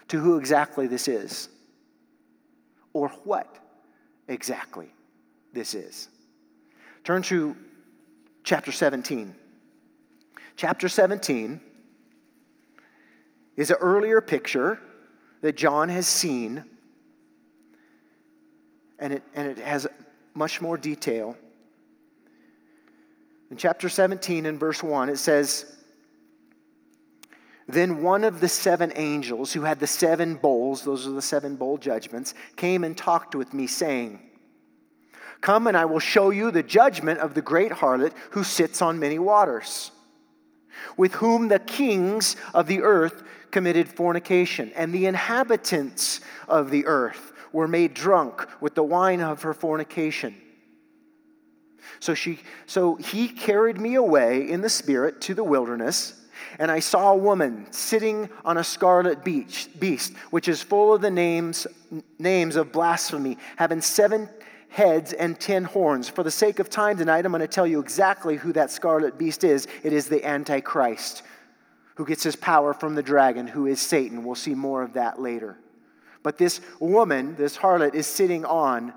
to 0.09 0.21
who 0.21 0.37
exactly 0.37 0.87
this 0.87 1.09
is 1.09 1.49
or 2.97 3.09
what 3.25 3.59
exactly 4.27 4.89
this 5.53 5.75
is. 5.75 6.09
Turn 7.05 7.21
to 7.25 7.55
chapter 8.43 8.73
17. 8.73 9.35
Chapter 10.57 10.89
17 10.89 11.61
is 13.57 13.71
an 13.71 13.77
earlier 13.81 14.23
picture 14.23 14.81
that 15.43 15.59
John 15.59 15.91
has 15.91 16.07
seen, 16.07 16.65
and 18.99 19.13
it, 19.13 19.23
and 19.35 19.47
it 19.47 19.59
has 19.59 19.87
much 20.33 20.63
more 20.63 20.79
detail. 20.79 21.37
In 23.51 23.59
chapter 23.59 23.91
17, 23.91 24.47
in 24.47 24.59
verse 24.59 24.83
1, 24.83 25.11
it 25.11 25.19
says, 25.19 25.76
Then 27.69 28.03
one 28.03 28.23
of 28.23 28.41
the 28.41 28.49
seven 28.49 28.93
angels 28.95 29.53
who 29.53 29.63
had 29.63 29.81
the 29.81 29.87
seven 29.87 30.37
bowls, 30.37 30.83
those 30.83 31.07
are 31.07 31.11
the 31.11 31.23
seven 31.23 31.57
bowl 31.57 31.79
judgments, 31.79 32.35
came 32.55 32.85
and 32.85 32.97
talked 32.97 33.35
with 33.35 33.53
me, 33.53 33.67
saying, 33.67 34.21
Come 35.41 35.67
and 35.67 35.77
I 35.77 35.85
will 35.85 35.99
show 35.99 36.31
you 36.31 36.51
the 36.51 36.63
judgment 36.63 37.19
of 37.21 37.35
the 37.35 37.43
great 37.43 37.73
harlot 37.73 38.13
who 38.31 38.45
sits 38.45 38.81
on 38.81 38.99
many 38.99 39.19
waters, 39.19 39.91
with 40.97 41.15
whom 41.15 41.49
the 41.49 41.59
kings 41.59 42.37
of 42.55 42.69
the 42.69 42.83
earth 42.83 43.25
committed 43.51 43.89
fornication, 43.89 44.71
and 44.77 44.93
the 44.93 45.07
inhabitants 45.07 46.21
of 46.49 46.71
the 46.71 46.87
earth 46.87 47.33
were 47.53 47.69
made 47.69 47.95
drunk 47.95 48.47
with 48.61 48.75
the 48.75 48.83
wine 48.83 49.21
of 49.21 49.43
her 49.43 49.55
fornication. 49.55 50.35
So, 52.01 52.15
she, 52.15 52.41
so 52.67 52.97
he 52.97 53.29
carried 53.29 53.79
me 53.79 53.95
away 53.95 54.49
in 54.49 54.61
the 54.61 54.69
spirit 54.69 55.21
to 55.23 55.35
the 55.35 55.45
wilderness, 55.45 56.26
and 56.59 56.71
I 56.71 56.81
saw 56.81 57.13
a 57.13 57.17
woman 57.17 57.67
sitting 57.71 58.29
on 58.45 58.57
a 58.57 58.65
scarlet 58.65 59.25
beach, 59.25 59.69
beast, 59.79 60.15
which 60.31 60.49
is 60.49 60.63
full 60.63 60.95
of 60.95 61.01
the 61.01 61.11
names, 61.11 61.67
names 62.19 62.57
of 62.57 62.73
blasphemy, 62.73 63.39
having 63.57 63.81
seven 63.81 64.29
heads 64.69 65.13
and 65.13 65.39
ten 65.41 65.65
horns. 65.65 66.09
For 66.09 66.23
the 66.23 66.31
sake 66.31 66.59
of 66.59 66.69
time 66.69 66.99
tonight, 66.99 67.25
I'm 67.25 67.33
going 67.33 67.41
to 67.41 67.49
tell 67.49 67.67
you 67.67 67.81
exactly 67.81 68.37
who 68.37 68.53
that 68.53 68.71
scarlet 68.71 69.19
beast 69.19 69.45
is. 69.45 69.67
It 69.83 69.93
is 69.93 70.09
the 70.09 70.25
Antichrist, 70.25 71.23
who 71.95 72.05
gets 72.05 72.23
his 72.23 72.37
power 72.37 72.75
from 72.75 72.95
the 72.95 73.03
dragon, 73.03 73.47
who 73.47 73.67
is 73.67 73.81
Satan. 73.81 74.25
We'll 74.25 74.35
see 74.35 74.55
more 74.55 74.83
of 74.83 74.93
that 74.95 75.21
later. 75.21 75.59
But 76.23 76.39
this 76.39 76.61
woman, 76.81 77.37
this 77.37 77.57
harlot, 77.57 77.95
is 77.95 78.07
sitting 78.07 78.45
on 78.45 78.93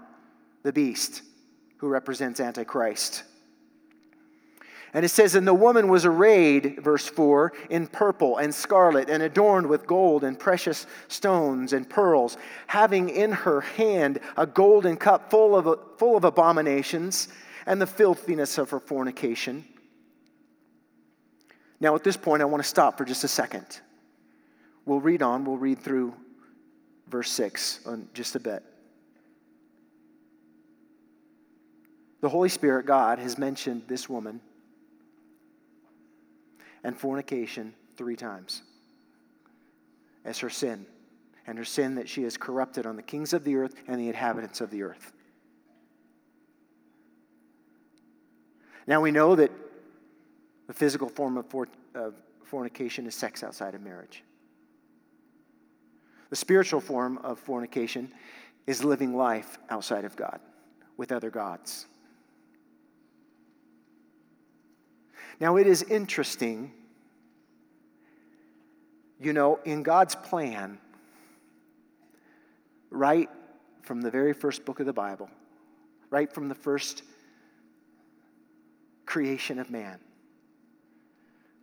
the 0.63 0.73
beast, 0.73 1.21
who 1.77 1.87
represents 1.87 2.39
Antichrist. 2.39 3.23
And 4.93 5.05
it 5.05 5.09
says, 5.09 5.35
And 5.35 5.47
the 5.47 5.53
woman 5.53 5.87
was 5.87 6.05
arrayed, 6.05 6.79
verse 6.81 7.07
4, 7.07 7.53
in 7.69 7.87
purple 7.87 8.37
and 8.37 8.53
scarlet, 8.53 9.09
and 9.09 9.21
adorned 9.21 9.67
with 9.67 9.85
gold 9.85 10.23
and 10.23 10.37
precious 10.37 10.87
stones 11.07 11.73
and 11.73 11.87
pearls, 11.87 12.37
having 12.67 13.09
in 13.09 13.31
her 13.31 13.61
hand 13.61 14.19
a 14.35 14.47
golden 14.47 14.97
cup 14.97 15.29
full 15.29 15.55
of, 15.55 15.79
full 15.97 16.17
of 16.17 16.23
abominations 16.23 17.27
and 17.65 17.79
the 17.79 17.87
filthiness 17.87 18.57
of 18.57 18.71
her 18.71 18.79
fornication. 18.79 19.63
Now, 21.79 21.95
at 21.95 22.03
this 22.03 22.17
point, 22.17 22.41
I 22.41 22.45
want 22.45 22.63
to 22.63 22.69
stop 22.69 22.97
for 22.97 23.05
just 23.05 23.23
a 23.23 23.27
second. 23.27 23.81
We'll 24.85 25.01
read 25.01 25.21
on, 25.21 25.45
we'll 25.45 25.57
read 25.57 25.79
through 25.79 26.13
verse 27.07 27.29
6 27.31 27.81
in 27.85 28.09
just 28.13 28.35
a 28.35 28.39
bit. 28.39 28.63
The 32.21 32.29
Holy 32.29 32.49
Spirit, 32.49 32.85
God, 32.85 33.19
has 33.19 33.37
mentioned 33.37 33.83
this 33.87 34.09
woman 34.09 34.41
and 36.83 36.97
fornication 36.97 37.73
three 37.95 38.15
times 38.15 38.61
as 40.25 40.39
her 40.39 40.49
sin, 40.49 40.85
and 41.47 41.57
her 41.57 41.65
sin 41.65 41.95
that 41.95 42.07
she 42.07 42.23
has 42.23 42.37
corrupted 42.37 42.85
on 42.85 42.95
the 42.95 43.01
kings 43.01 43.33
of 43.33 43.43
the 43.43 43.55
earth 43.55 43.73
and 43.87 43.99
the 43.99 44.07
inhabitants 44.07 44.61
of 44.61 44.69
the 44.69 44.83
earth. 44.83 45.11
Now 48.85 49.01
we 49.01 49.11
know 49.11 49.35
that 49.35 49.51
the 50.67 50.73
physical 50.73 51.09
form 51.09 51.37
of, 51.37 51.45
for, 51.47 51.67
of 51.95 52.15
fornication 52.43 53.07
is 53.07 53.15
sex 53.15 53.43
outside 53.43 53.75
of 53.75 53.81
marriage. 53.81 54.23
The 56.29 56.35
spiritual 56.35 56.79
form 56.79 57.17
of 57.19 57.39
fornication 57.39 58.11
is 58.67 58.83
living 58.83 59.15
life 59.15 59.57
outside 59.69 60.05
of 60.05 60.15
God 60.15 60.39
with 60.97 61.11
other 61.11 61.29
gods. 61.31 61.87
Now, 65.39 65.55
it 65.55 65.67
is 65.67 65.83
interesting, 65.83 66.71
you 69.19 69.31
know, 69.31 69.59
in 69.63 69.83
God's 69.83 70.15
plan, 70.15 70.77
right 72.89 73.29
from 73.83 74.01
the 74.01 74.11
very 74.11 74.33
first 74.33 74.65
book 74.65 74.79
of 74.79 74.85
the 74.85 74.93
Bible, 74.93 75.29
right 76.09 76.31
from 76.31 76.49
the 76.49 76.55
first 76.55 77.03
creation 79.05 79.59
of 79.59 79.71
man, 79.71 79.99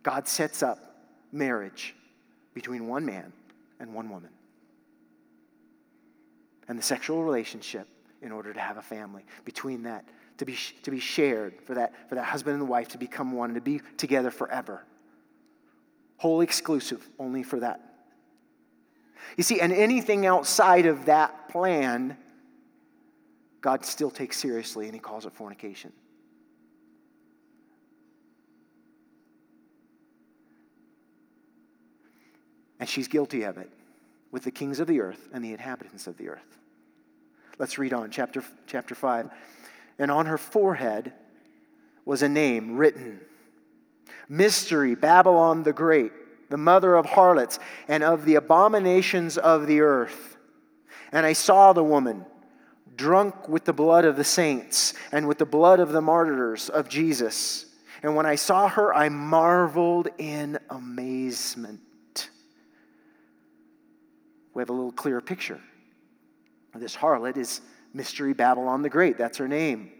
God 0.03 0.27
sets 0.27 0.63
up 0.63 0.79
marriage 1.31 1.95
between 2.53 2.87
one 2.87 3.05
man 3.05 3.31
and 3.79 3.93
one 3.93 4.09
woman. 4.09 4.31
And 6.67 6.77
the 6.77 6.83
sexual 6.83 7.23
relationship 7.23 7.87
in 8.21 8.31
order 8.31 8.53
to 8.53 8.59
have 8.59 8.77
a 8.77 8.81
family 8.81 9.23
between 9.45 9.83
that 9.83 10.03
to 10.37 10.45
be, 10.45 10.55
to 10.83 10.91
be 10.91 10.99
shared, 10.99 11.61
for 11.63 11.75
that, 11.75 11.93
for 12.09 12.15
that 12.15 12.25
husband 12.25 12.59
and 12.59 12.69
wife 12.69 12.89
to 12.89 12.97
become 12.97 13.31
one, 13.31 13.49
and 13.49 13.55
to 13.55 13.61
be 13.61 13.81
together 13.97 14.31
forever. 14.31 14.83
Wholly 16.17 16.43
exclusive, 16.43 17.07
only 17.19 17.43
for 17.43 17.59
that. 17.59 17.81
You 19.35 19.43
see, 19.43 19.59
and 19.59 19.73
anything 19.73 20.25
outside 20.25 20.85
of 20.85 21.05
that 21.05 21.49
plan, 21.49 22.17
God 23.61 23.83
still 23.85 24.09
takes 24.09 24.37
seriously 24.37 24.85
and 24.85 24.93
he 24.93 24.99
calls 24.99 25.25
it 25.25 25.33
fornication. 25.33 25.91
And 32.79 32.87
she's 32.87 33.07
guilty 33.07 33.43
of 33.43 33.57
it 33.57 33.71
with 34.31 34.43
the 34.43 34.51
kings 34.51 34.79
of 34.79 34.87
the 34.87 35.01
earth 35.01 35.27
and 35.33 35.43
the 35.43 35.51
inhabitants 35.51 36.07
of 36.07 36.17
the 36.17 36.29
earth. 36.29 36.57
Let's 37.57 37.79
read 37.79 37.91
on, 37.91 38.11
chapter, 38.11 38.43
chapter 38.67 38.93
5 38.93 39.29
and 39.99 40.11
on 40.11 40.25
her 40.25 40.37
forehead 40.37 41.13
was 42.05 42.21
a 42.21 42.29
name 42.29 42.77
written 42.77 43.21
Mystery, 44.29 44.95
Babylon 44.95 45.63
the 45.63 45.73
Great, 45.73 46.11
the 46.49 46.57
mother 46.57 46.95
of 46.95 47.05
harlots 47.05 47.59
and 47.87 48.03
of 48.03 48.25
the 48.25 48.35
abominations 48.35 49.37
of 49.37 49.67
the 49.67 49.81
earth. 49.81 50.37
And 51.11 51.25
I 51.25 51.33
saw 51.33 51.73
the 51.73 51.83
woman 51.83 52.25
drunk 52.95 53.47
with 53.47 53.63
the 53.65 53.73
blood 53.73 54.05
of 54.05 54.15
the 54.15 54.23
saints 54.23 54.93
and 55.11 55.27
with 55.27 55.37
the 55.37 55.45
blood 55.45 55.79
of 55.79 55.91
the 55.91 56.01
martyrs 56.01 56.69
of 56.69 56.89
Jesus. 56.89 57.65
And 58.03 58.15
when 58.15 58.25
I 58.25 58.35
saw 58.35 58.67
her, 58.67 58.93
I 58.93 59.09
marveled 59.09 60.09
in 60.17 60.59
amazement. 60.69 61.81
We 64.53 64.61
have 64.61 64.69
a 64.69 64.73
little 64.73 64.91
clearer 64.91 65.21
picture. 65.21 65.61
This 66.75 66.95
harlot 66.95 67.37
is 67.37 67.61
Mystery 67.97 68.33
Babylon 68.33 68.83
the 68.83 68.89
Great. 68.89 69.17
That's 69.17 69.39
her 69.39 69.47
name. 69.47 69.91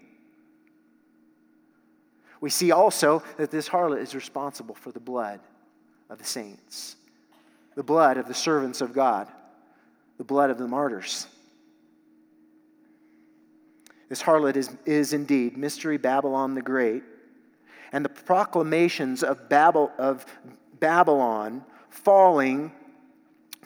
We 2.40 2.52
see 2.52 2.72
also 2.72 3.24
that 3.38 3.50
this 3.50 3.68
harlot 3.68 4.00
is 4.00 4.14
responsible 4.14 4.76
for 4.76 4.92
the 4.92 5.00
blood 5.00 5.40
of 6.10 6.20
the 6.20 6.24
saints, 6.24 6.96
the 7.76 7.84
blood 7.84 8.18
of 8.18 8.28
the 8.28 8.36
servants 8.36 8.80
of 8.80 8.94
God, 8.94 9.28
the 10.20 10.24
blood 10.24 10.52
of 10.52 10.60
the 10.60 10.68
martyrs. 10.68 11.26
This 14.08 14.22
harlot 14.22 14.56
is, 14.56 14.70
is 14.86 15.12
indeed 15.14 15.58
Mystery 15.58 15.98
Babylon 15.98 16.54
the 16.54 16.62
Great, 16.62 17.04
and 17.92 18.06
the 18.06 18.10
proclamations 18.10 19.24
of, 19.24 19.50
Babel, 19.50 19.92
of 19.98 20.24
Babylon 20.80 21.64
falling 21.90 22.72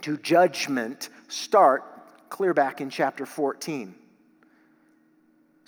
to 0.01 0.17
judgment 0.17 1.09
start 1.27 1.83
clear 2.29 2.53
back 2.53 2.79
in 2.79 2.89
chapter 2.89 3.25
14. 3.25 3.95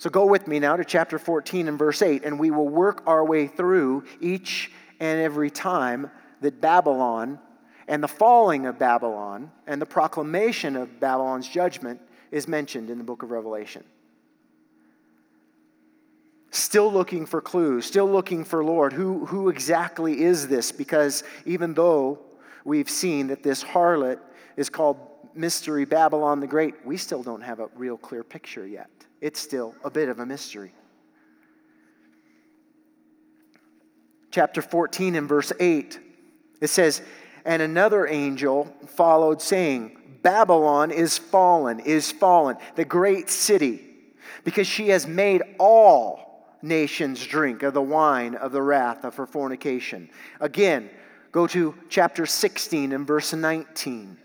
So 0.04 0.10
go 0.10 0.26
with 0.26 0.46
me 0.46 0.58
now 0.58 0.76
to 0.76 0.84
chapter 0.84 1.18
14 1.18 1.66
and 1.66 1.78
verse 1.78 2.02
8, 2.02 2.24
and 2.24 2.38
we 2.38 2.50
will 2.50 2.68
work 2.68 3.02
our 3.06 3.24
way 3.24 3.46
through 3.46 4.04
each 4.20 4.70
and 5.00 5.18
every 5.18 5.50
time 5.50 6.10
that 6.42 6.60
Babylon 6.60 7.38
and 7.88 8.02
the 8.02 8.08
falling 8.08 8.66
of 8.66 8.78
Babylon 8.78 9.50
and 9.66 9.80
the 9.80 9.86
proclamation 9.86 10.76
of 10.76 11.00
Babylon's 11.00 11.48
judgment 11.48 12.02
is 12.30 12.46
mentioned 12.46 12.90
in 12.90 12.98
the 12.98 13.04
book 13.04 13.22
of 13.22 13.30
Revelation. 13.30 13.82
Still 16.50 16.92
looking 16.92 17.24
for 17.24 17.40
clues, 17.40 17.86
still 17.86 18.10
looking 18.10 18.44
for 18.44 18.62
Lord. 18.62 18.92
Who, 18.92 19.24
who 19.24 19.48
exactly 19.48 20.20
is 20.20 20.48
this? 20.48 20.70
Because 20.70 21.24
even 21.46 21.72
though 21.72 22.18
we've 22.66 22.90
seen 22.90 23.28
that 23.28 23.42
this 23.42 23.64
harlot 23.64 24.18
is 24.58 24.68
called 24.68 24.98
Mystery 25.34 25.86
Babylon 25.86 26.40
the 26.40 26.46
Great, 26.46 26.74
we 26.84 26.98
still 26.98 27.22
don't 27.22 27.40
have 27.40 27.58
a 27.58 27.70
real 27.74 27.96
clear 27.96 28.22
picture 28.22 28.66
yet. 28.66 28.90
It's 29.24 29.40
still 29.40 29.74
a 29.82 29.90
bit 29.90 30.10
of 30.10 30.18
a 30.18 30.26
mystery. 30.26 30.74
Chapter 34.30 34.60
14 34.60 35.14
and 35.14 35.26
verse 35.26 35.50
8, 35.58 35.98
it 36.60 36.66
says, 36.66 37.00
And 37.46 37.62
another 37.62 38.06
angel 38.06 38.66
followed, 38.86 39.40
saying, 39.40 39.96
Babylon 40.20 40.90
is 40.90 41.16
fallen, 41.16 41.80
is 41.80 42.12
fallen, 42.12 42.58
the 42.74 42.84
great 42.84 43.30
city, 43.30 43.80
because 44.44 44.66
she 44.66 44.88
has 44.88 45.06
made 45.06 45.40
all 45.58 46.46
nations 46.60 47.24
drink 47.26 47.62
of 47.62 47.72
the 47.72 47.80
wine 47.80 48.34
of 48.34 48.52
the 48.52 48.60
wrath 48.60 49.06
of 49.06 49.14
her 49.14 49.26
fornication. 49.26 50.10
Again, 50.38 50.90
go 51.32 51.46
to 51.46 51.74
chapter 51.88 52.26
16 52.26 52.92
and 52.92 53.06
verse 53.06 53.32
19 53.32 54.18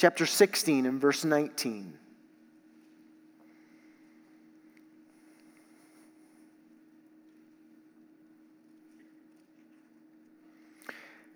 chapter 0.00 0.24
16 0.24 0.86
and 0.86 0.98
verse 0.98 1.26
19. 1.26 1.92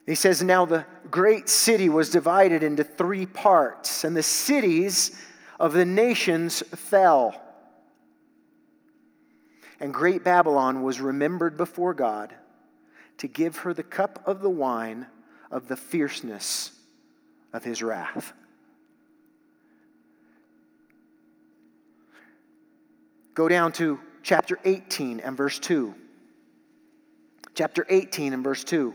He 0.06 0.14
says, 0.14 0.42
Now 0.42 0.66
the 0.66 0.84
great 1.10 1.48
city 1.48 1.88
was 1.88 2.10
divided 2.10 2.62
into 2.62 2.84
three 2.84 3.26
parts, 3.26 4.04
and 4.04 4.16
the 4.16 4.22
cities 4.22 5.18
of 5.58 5.72
the 5.72 5.84
nations 5.84 6.62
fell. 6.74 7.40
And 9.80 9.92
great 9.92 10.24
Babylon 10.24 10.82
was 10.82 11.00
remembered 11.00 11.56
before 11.56 11.94
God 11.94 12.34
to 13.18 13.28
give 13.28 13.58
her 13.58 13.72
the 13.72 13.82
cup 13.82 14.22
of 14.26 14.40
the 14.40 14.50
wine 14.50 15.06
of 15.50 15.68
the 15.68 15.76
fierceness 15.76 16.72
of 17.52 17.64
his 17.64 17.82
wrath. 17.82 18.32
Go 23.34 23.48
down 23.48 23.72
to 23.72 24.00
chapter 24.22 24.58
18 24.64 25.20
and 25.20 25.36
verse 25.36 25.58
2. 25.58 25.94
Chapter 27.54 27.86
18 27.88 28.32
and 28.32 28.44
verse 28.44 28.64
2. 28.64 28.94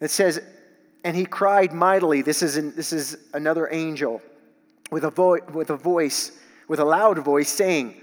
It 0.00 0.10
says, 0.10 0.40
And 1.04 1.16
he 1.16 1.26
cried 1.26 1.72
mightily. 1.72 2.22
This 2.22 2.42
is, 2.42 2.56
an, 2.56 2.74
this 2.74 2.92
is 2.92 3.16
another 3.34 3.68
angel 3.70 4.22
with 4.90 5.04
a, 5.04 5.10
vo- 5.10 5.40
with 5.52 5.70
a 5.70 5.76
voice, 5.76 6.32
with 6.66 6.80
a 6.80 6.84
loud 6.84 7.18
voice, 7.18 7.48
saying, 7.48 7.94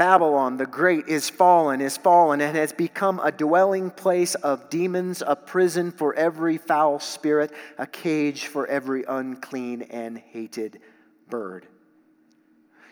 Babylon 0.00 0.56
the 0.56 0.64
Great 0.64 1.08
is 1.08 1.28
fallen, 1.28 1.82
is 1.82 1.98
fallen, 1.98 2.40
and 2.40 2.56
has 2.56 2.72
become 2.72 3.20
a 3.22 3.30
dwelling 3.30 3.90
place 3.90 4.34
of 4.34 4.70
demons, 4.70 5.22
a 5.26 5.36
prison 5.36 5.92
for 5.92 6.14
every 6.14 6.56
foul 6.56 6.98
spirit, 6.98 7.52
a 7.76 7.86
cage 7.86 8.46
for 8.46 8.66
every 8.66 9.04
unclean 9.06 9.82
and 9.82 10.16
hated 10.16 10.80
bird. 11.28 11.66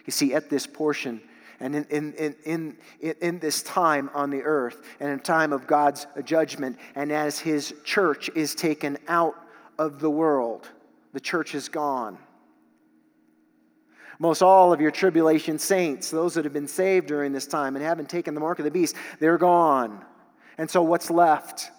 You 0.05 0.11
see, 0.11 0.35
at 0.35 0.51
this 0.51 0.67
portion, 0.67 1.23
and 1.61 1.75
in, 1.75 1.85
in, 1.85 2.13
in, 2.45 2.77
in, 3.01 3.15
in 3.21 3.39
this 3.41 3.63
time 3.63 4.11
on 4.15 4.31
the 4.31 4.43
earth, 4.43 4.83
and 5.01 5.11
in 5.11 5.19
time 5.21 5.53
of 5.53 5.67
God's 5.67 6.07
judgment, 6.25 6.79
and 6.95 7.11
as 7.11 7.39
his 7.39 7.75
church 7.85 8.31
is 8.35 8.55
taken 8.55 8.97
out 9.09 9.35
of 9.79 10.01
the 10.01 10.11
world, 10.11 10.69
the 11.13 11.21
church 11.21 11.55
is 11.55 11.69
gone. 11.69 12.19
Most 14.21 14.43
all 14.43 14.73
of 14.73 14.81
your 14.81 14.91
tribulation 14.91 15.59
saints, 15.59 16.11
those 16.11 16.35
that 16.35 16.45
have 16.45 16.53
been 16.53 16.69
saved 16.69 17.07
during 17.07 17.33
this 17.33 17.47
time 17.47 17.77
and 17.77 17.85
haven't 17.85 18.09
taken 18.09 18.35
the 18.35 18.41
mark 18.41 18.59
of 18.59 18.65
the 18.65 18.71
beast, 18.71 18.97
they're 19.21 19.39
gone. 19.39 20.05
And 20.59 20.69
so 20.69 20.83
what's 20.83 21.11
left? 21.11 21.71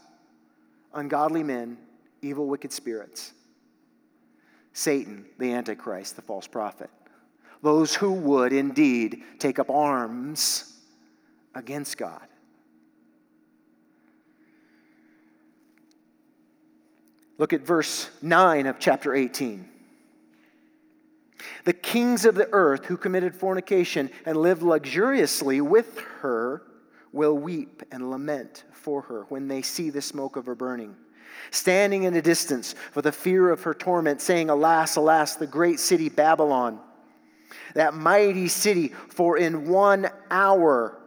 Ungodly 0.94 1.44
men, 1.44 1.78
evil, 2.22 2.48
wicked 2.48 2.72
spirits. 2.72 3.34
Satan, 4.72 5.26
the 5.38 5.52
Antichrist, 5.52 6.16
the 6.16 6.22
false 6.22 6.48
prophet. 6.48 6.90
Those 7.62 7.96
who 7.96 8.14
would 8.14 8.54
indeed 8.54 9.24
take 9.38 9.60
up 9.60 9.70
arms 9.70 10.74
against 11.54 11.98
God. 11.98 12.28
Look 17.38 17.54
at 17.54 17.62
verse 17.62 18.10
9 18.22 18.68
of 18.68 18.80
chapter 18.80 19.16
18. 19.16 19.68
The 21.64 21.74
kings 21.74 22.26
of 22.26 22.36
the 22.36 22.50
earth 22.52 22.86
who 22.86 22.98
committed 22.98 23.34
fornication 23.34 24.10
and 24.26 24.38
lived 24.38 24.62
luxuriously 24.62 25.62
with 25.62 26.00
her 26.20 26.64
will 27.12 27.38
weep 27.38 27.84
and 27.92 28.12
lament 28.12 28.66
for 28.72 29.02
her 29.04 29.24
when 29.30 29.48
they 29.48 29.62
see 29.62 29.90
the 29.90 30.02
smoke 30.02 30.36
of 30.36 30.46
her 30.46 30.56
burning. 30.56 30.96
Standing 31.52 32.04
in 32.04 32.14
a 32.16 32.22
distance 32.22 32.76
for 32.92 33.02
the 33.02 33.12
fear 33.12 33.50
of 33.50 33.64
her 33.64 33.74
torment, 33.74 34.22
saying, 34.22 34.50
Alas, 34.50 34.98
alas, 34.98 35.36
the 35.36 35.48
great 35.48 35.80
city 35.80 36.10
Babylon, 36.10 36.80
that 37.76 37.94
mighty 37.94 38.48
city, 38.48 38.90
for 39.10 39.38
in 39.38 39.68
one 39.68 40.10
hour 40.30 40.98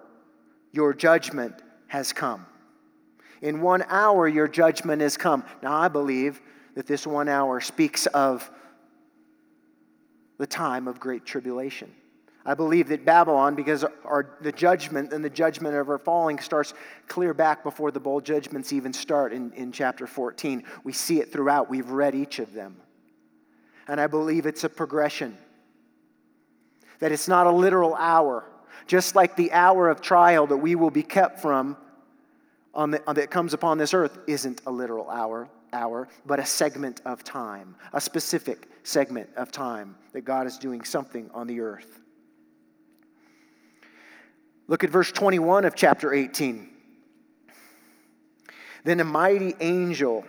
your 0.73 0.95
judgment 0.95 1.55
has 1.89 2.13
come. 2.13 2.47
In 3.41 3.61
one 3.61 3.85
hour 3.89 4.29
your 4.29 4.49
judgment 4.49 5.03
has 5.03 5.17
come. 5.17 5.45
Now, 5.63 5.75
I 5.75 5.89
believe 5.89 6.41
that 6.75 6.87
this 6.87 7.07
one 7.07 7.29
hour 7.29 7.61
speaks 7.61 8.07
of 8.07 8.51
the 10.39 10.47
time 10.47 10.89
of 10.89 10.99
great 10.99 11.25
tribulation. 11.27 11.93
I 12.45 12.55
believe 12.55 12.89
that 12.89 13.05
Babylon, 13.05 13.55
because 13.55 13.85
our, 14.05 14.37
the 14.41 14.51
judgment 14.51 15.13
and 15.13 15.25
the 15.25 15.31
judgment 15.31 15.77
of 15.77 15.89
our 15.89 15.99
falling 15.99 16.41
starts 16.41 16.75
clear 17.07 17.35
back 17.35 17.63
before 17.63 17.93
the 17.93 18.01
bowl 18.01 18.21
judgments 18.21 18.73
even 18.73 18.93
start 18.93 19.33
in, 19.33 19.53
in 19.53 19.71
chapter 19.71 20.07
14. 20.07 20.65
We 20.83 20.93
see 20.93 21.21
it 21.21 21.31
throughout. 21.31 21.71
We've 21.71 21.91
read 21.91 22.15
each 22.15 22.41
of 22.41 22.53
them. 22.53 22.77
And 23.87 24.01
I 24.01 24.09
believe 24.09 24.47
it's 24.47 24.65
a 24.65 24.69
progression. 24.69 25.37
That 27.03 27.11
it's 27.11 27.27
not 27.27 27.49
a 27.49 27.51
literal 27.51 27.97
hour, 27.97 28.45
just 28.87 29.17
like 29.17 29.35
the 29.35 29.51
hour 29.51 29.89
of 29.89 30.01
trial 30.01 30.47
that 30.47 30.57
we 30.57 30.77
will 30.77 30.93
be 30.93 31.03
kept 31.03 31.41
from 31.41 31.77
on 32.73 32.93
the, 32.93 33.03
on 33.09 33.17
that 33.17 33.29
comes 33.29 33.55
upon 33.55 33.77
this 33.77 33.93
earth 33.93 34.21
isn't 34.29 34.63
a 34.67 34.71
literal 34.71 35.11
hour 35.11 35.51
hour, 35.73 36.07
but 36.25 36.39
a 36.39 36.47
segment 36.47 37.01
of 37.05 37.25
time, 37.25 37.75
a 37.93 38.01
specific 38.01 38.69
segment 38.85 39.29
of 39.37 39.51
time 39.51 39.97
that 40.13 40.21
God 40.21 40.47
is 40.47 40.59
doing 40.59 40.85
something 40.85 41.29
on 41.35 41.49
the 41.49 41.61
earth. 41.61 41.99
Look 44.69 44.85
at 44.85 44.91
verse 44.91 45.11
21 45.11 45.65
of 45.65 45.75
chapter 45.75 46.15
18. 46.15 46.69
Then 48.85 49.01
a 49.01 49.05
mighty 49.05 49.57
angel 49.59 50.25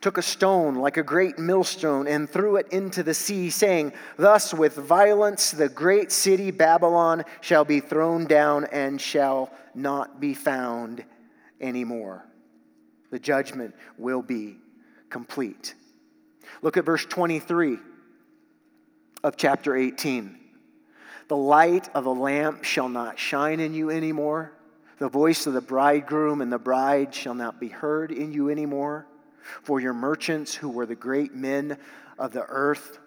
took 0.00 0.18
a 0.18 0.22
stone 0.22 0.76
like 0.76 0.96
a 0.96 1.02
great 1.02 1.38
millstone 1.38 2.06
and 2.06 2.30
threw 2.30 2.56
it 2.56 2.68
into 2.68 3.02
the 3.02 3.14
sea, 3.14 3.50
saying, 3.50 3.92
Thus 4.16 4.54
with 4.54 4.74
violence 4.76 5.50
the 5.50 5.68
great 5.68 6.12
city 6.12 6.50
Babylon 6.50 7.24
shall 7.40 7.64
be 7.64 7.80
thrown 7.80 8.26
down 8.26 8.66
and 8.66 9.00
shall 9.00 9.52
not 9.74 10.20
be 10.20 10.34
found 10.34 11.04
anymore. 11.60 12.24
The 13.10 13.18
judgment 13.18 13.74
will 13.96 14.22
be 14.22 14.56
complete. 15.10 15.74
Look 16.62 16.76
at 16.76 16.84
verse 16.84 17.04
23 17.04 17.78
of 19.24 19.36
chapter 19.36 19.76
18. 19.76 20.38
The 21.28 21.36
light 21.36 21.88
of 21.94 22.06
a 22.06 22.10
lamp 22.10 22.64
shall 22.64 22.88
not 22.88 23.18
shine 23.18 23.60
in 23.60 23.74
you 23.74 23.90
anymore. 23.90 24.52
The 24.98 25.08
voice 25.08 25.46
of 25.46 25.52
the 25.52 25.60
bridegroom 25.60 26.40
and 26.40 26.52
the 26.52 26.58
bride 26.58 27.14
shall 27.14 27.34
not 27.34 27.60
be 27.60 27.68
heard 27.68 28.10
in 28.10 28.32
you 28.32 28.50
anymore. 28.50 29.06
For 29.62 29.80
your 29.80 29.94
merchants, 29.94 30.54
who 30.54 30.68
were 30.68 30.86
the 30.86 30.94
great 30.94 31.34
men 31.34 31.78
of 32.18 32.32
the 32.32 32.44
earth, 32.46 32.98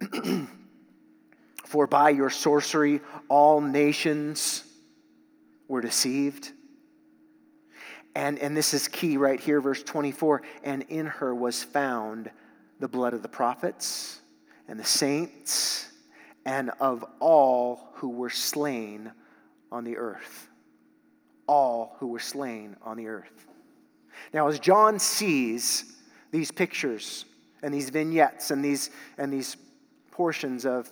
for 1.64 1.86
by 1.86 2.10
your 2.10 2.30
sorcery 2.30 3.00
all 3.28 3.60
nations 3.60 4.64
were 5.66 5.80
deceived. 5.80 6.52
And, 8.14 8.38
and 8.38 8.56
this 8.56 8.74
is 8.74 8.88
key 8.88 9.16
right 9.16 9.38
here, 9.38 9.60
verse 9.60 9.82
24. 9.82 10.42
And 10.64 10.84
in 10.88 11.06
her 11.06 11.34
was 11.34 11.62
found 11.62 12.30
the 12.80 12.88
blood 12.88 13.14
of 13.14 13.22
the 13.22 13.28
prophets 13.28 14.20
and 14.66 14.78
the 14.78 14.84
saints 14.84 15.90
and 16.44 16.70
of 16.80 17.04
all 17.20 17.90
who 17.94 18.08
were 18.08 18.30
slain 18.30 19.12
on 19.70 19.84
the 19.84 19.96
earth. 19.96 20.48
All 21.46 21.96
who 21.98 22.08
were 22.08 22.18
slain 22.18 22.76
on 22.82 22.96
the 22.96 23.08
earth. 23.08 23.47
Now, 24.32 24.48
as 24.48 24.58
John 24.58 24.98
sees 24.98 25.96
these 26.30 26.50
pictures 26.50 27.24
and 27.62 27.72
these 27.72 27.90
vignettes 27.90 28.50
and 28.50 28.64
these, 28.64 28.90
and 29.16 29.32
these 29.32 29.56
portions 30.10 30.64
of 30.66 30.90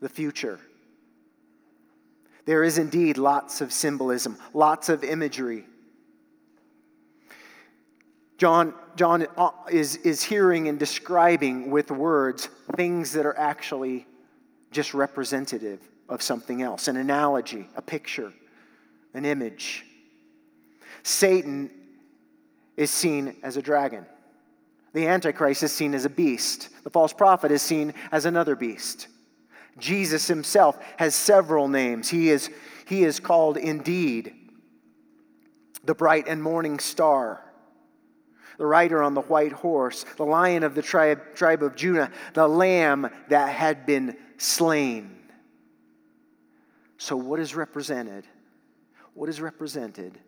the 0.00 0.08
future, 0.08 0.58
there 2.46 2.62
is 2.62 2.78
indeed 2.78 3.16
lots 3.16 3.60
of 3.60 3.72
symbolism, 3.72 4.36
lots 4.52 4.88
of 4.88 5.02
imagery 5.02 5.64
John, 8.36 8.74
John 8.96 9.26
is, 9.70 9.96
is 9.96 10.22
hearing 10.22 10.68
and 10.68 10.78
describing 10.78 11.70
with 11.70 11.90
words 11.90 12.48
things 12.76 13.12
that 13.12 13.26
are 13.26 13.38
actually 13.38 14.06
just 14.70 14.92
representative 14.92 15.80
of 16.08 16.20
something 16.20 16.60
else, 16.60 16.88
an 16.88 16.96
analogy, 16.96 17.68
a 17.76 17.82
picture, 17.82 18.32
an 19.14 19.24
image. 19.24 19.86
Satan 21.04 21.70
is 22.76 22.90
seen 22.90 23.36
as 23.42 23.56
a 23.56 23.62
dragon. 23.62 24.06
The 24.92 25.08
Antichrist 25.08 25.62
is 25.62 25.72
seen 25.72 25.94
as 25.94 26.04
a 26.04 26.10
beast. 26.10 26.68
The 26.84 26.90
false 26.90 27.12
prophet 27.12 27.50
is 27.50 27.62
seen 27.62 27.94
as 28.12 28.26
another 28.26 28.54
beast. 28.54 29.08
Jesus 29.78 30.28
himself 30.28 30.78
has 30.98 31.14
several 31.14 31.68
names. 31.68 32.08
He 32.08 32.30
is, 32.30 32.48
he 32.86 33.02
is 33.02 33.18
called 33.20 33.56
indeed 33.56 34.34
the 35.84 35.94
bright 35.94 36.28
and 36.28 36.42
morning 36.42 36.78
star, 36.78 37.44
the 38.56 38.66
rider 38.66 39.02
on 39.02 39.14
the 39.14 39.20
white 39.22 39.52
horse, 39.52 40.04
the 40.16 40.24
lion 40.24 40.62
of 40.62 40.74
the 40.74 40.82
tribe, 40.82 41.20
tribe 41.34 41.62
of 41.62 41.74
Judah, 41.74 42.10
the 42.34 42.46
lamb 42.46 43.10
that 43.28 43.48
had 43.50 43.84
been 43.84 44.16
slain. 44.38 45.10
So, 46.98 47.16
what 47.16 47.40
is 47.40 47.54
represented? 47.54 48.24
What 49.14 49.28
is 49.28 49.40
represented? 49.40 50.18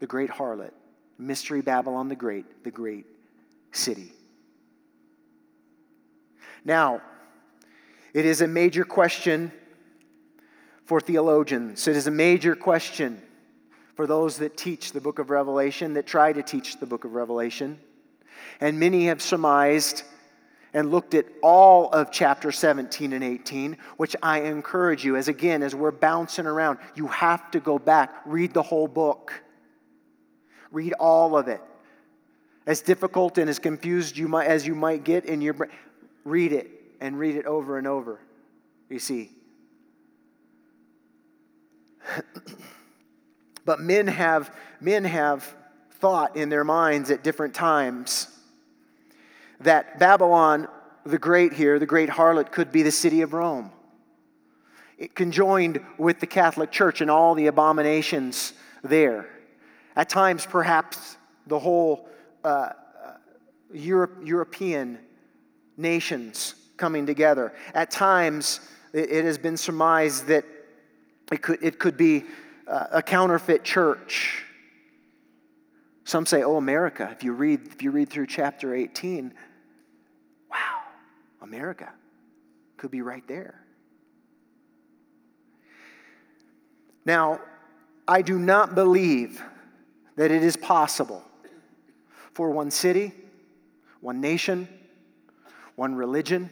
The 0.00 0.06
great 0.06 0.30
harlot, 0.30 0.72
Mystery 1.20 1.60
Babylon 1.60 2.08
the 2.08 2.16
Great, 2.16 2.64
the 2.64 2.70
great 2.70 3.06
city. 3.72 4.12
Now, 6.64 7.02
it 8.12 8.26
is 8.26 8.40
a 8.40 8.48
major 8.48 8.84
question 8.84 9.52
for 10.84 11.00
theologians. 11.00 11.86
It 11.86 11.96
is 11.96 12.06
a 12.06 12.10
major 12.10 12.56
question 12.56 13.22
for 13.94 14.06
those 14.06 14.38
that 14.38 14.56
teach 14.56 14.92
the 14.92 15.00
book 15.00 15.18
of 15.18 15.30
Revelation, 15.30 15.94
that 15.94 16.06
try 16.06 16.32
to 16.32 16.42
teach 16.42 16.78
the 16.80 16.86
book 16.86 17.04
of 17.04 17.14
Revelation. 17.14 17.78
And 18.60 18.80
many 18.80 19.06
have 19.06 19.22
surmised 19.22 20.02
and 20.72 20.90
looked 20.90 21.14
at 21.14 21.26
all 21.42 21.90
of 21.90 22.10
chapter 22.10 22.52
17 22.52 23.12
and 23.12 23.24
18, 23.24 23.76
which 23.96 24.14
I 24.22 24.40
encourage 24.42 25.04
you, 25.04 25.16
as 25.16 25.28
again, 25.28 25.62
as 25.62 25.74
we're 25.74 25.90
bouncing 25.90 26.46
around, 26.46 26.78
you 26.94 27.08
have 27.08 27.50
to 27.50 27.60
go 27.60 27.78
back, 27.78 28.22
read 28.24 28.54
the 28.54 28.62
whole 28.62 28.88
book, 28.88 29.42
read 30.70 30.92
all 30.94 31.36
of 31.36 31.48
it. 31.48 31.60
As 32.66 32.80
difficult 32.80 33.38
and 33.38 33.48
as 33.50 33.58
confused 33.58 34.16
you 34.16 34.28
might, 34.28 34.46
as 34.46 34.66
you 34.66 34.74
might 34.74 35.04
get 35.04 35.24
in 35.24 35.40
your 35.40 35.54
brain, 35.54 35.70
read 36.24 36.52
it 36.52 36.70
and 37.00 37.18
read 37.18 37.36
it 37.36 37.46
over 37.46 37.78
and 37.78 37.86
over. 37.86 38.20
You 38.88 38.98
see. 38.98 39.30
but 43.64 43.80
men 43.80 44.06
have 44.06 44.54
men 44.80 45.04
have 45.04 45.54
thought 45.92 46.36
in 46.36 46.48
their 46.48 46.64
minds 46.64 47.10
at 47.10 47.22
different 47.22 47.54
times 47.54 48.28
that 49.60 49.98
Babylon 49.98 50.68
the 51.04 51.18
Great 51.18 51.52
here, 51.52 51.78
the 51.78 51.86
great 51.86 52.10
harlot, 52.10 52.52
could 52.52 52.72
be 52.72 52.82
the 52.82 52.90
city 52.90 53.22
of 53.22 53.32
Rome. 53.32 53.70
It 54.98 55.14
conjoined 55.14 55.80
with 55.96 56.20
the 56.20 56.26
Catholic 56.26 56.70
Church 56.70 57.00
and 57.00 57.10
all 57.10 57.34
the 57.34 57.46
abominations 57.46 58.52
there. 58.82 59.28
At 59.96 60.08
times, 60.08 60.46
perhaps 60.46 61.16
the 61.46 61.58
whole 61.58 62.08
uh, 62.44 62.48
uh 62.48 62.72
Europe, 63.72 64.18
European 64.24 64.98
nations 65.76 66.54
coming 66.76 67.06
together. 67.06 67.52
At 67.74 67.90
times, 67.90 68.60
it, 68.92 69.10
it 69.10 69.24
has 69.24 69.38
been 69.38 69.56
surmised 69.56 70.26
that 70.26 70.44
it 71.30 71.42
could, 71.42 71.62
it 71.62 71.78
could 71.78 71.96
be 71.96 72.24
uh, 72.66 72.86
a 72.92 73.02
counterfeit 73.02 73.64
church. 73.64 74.44
Some 76.04 76.26
say, 76.26 76.42
oh, 76.42 76.56
America. 76.56 77.08
If 77.12 77.22
you 77.22 77.32
read, 77.32 77.66
if 77.66 77.82
you 77.82 77.90
read 77.90 78.08
through 78.08 78.26
chapter 78.26 78.74
18, 78.74 79.32
wow, 80.50 80.56
America 81.42 81.92
could 82.76 82.90
be 82.90 83.02
right 83.02 83.26
there. 83.28 83.60
Now, 87.04 87.40
I 88.08 88.22
do 88.22 88.38
not 88.38 88.74
believe 88.74 89.42
that 90.20 90.30
it 90.30 90.44
is 90.44 90.54
possible 90.54 91.24
for 92.34 92.50
one 92.50 92.70
city, 92.70 93.10
one 94.02 94.20
nation, 94.20 94.68
one 95.76 95.94
religion, 95.94 96.50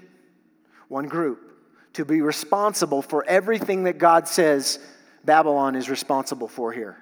one 0.88 1.07
group 1.07 1.52
to 1.92 2.07
be 2.07 2.22
responsible 2.22 3.02
for 3.02 3.26
everything 3.26 3.85
that 3.85 3.98
God 3.98 4.26
says 4.26 4.78
Babylon 5.22 5.76
is 5.76 5.90
responsible 5.90 6.48
for 6.48 6.72
here. 6.72 6.96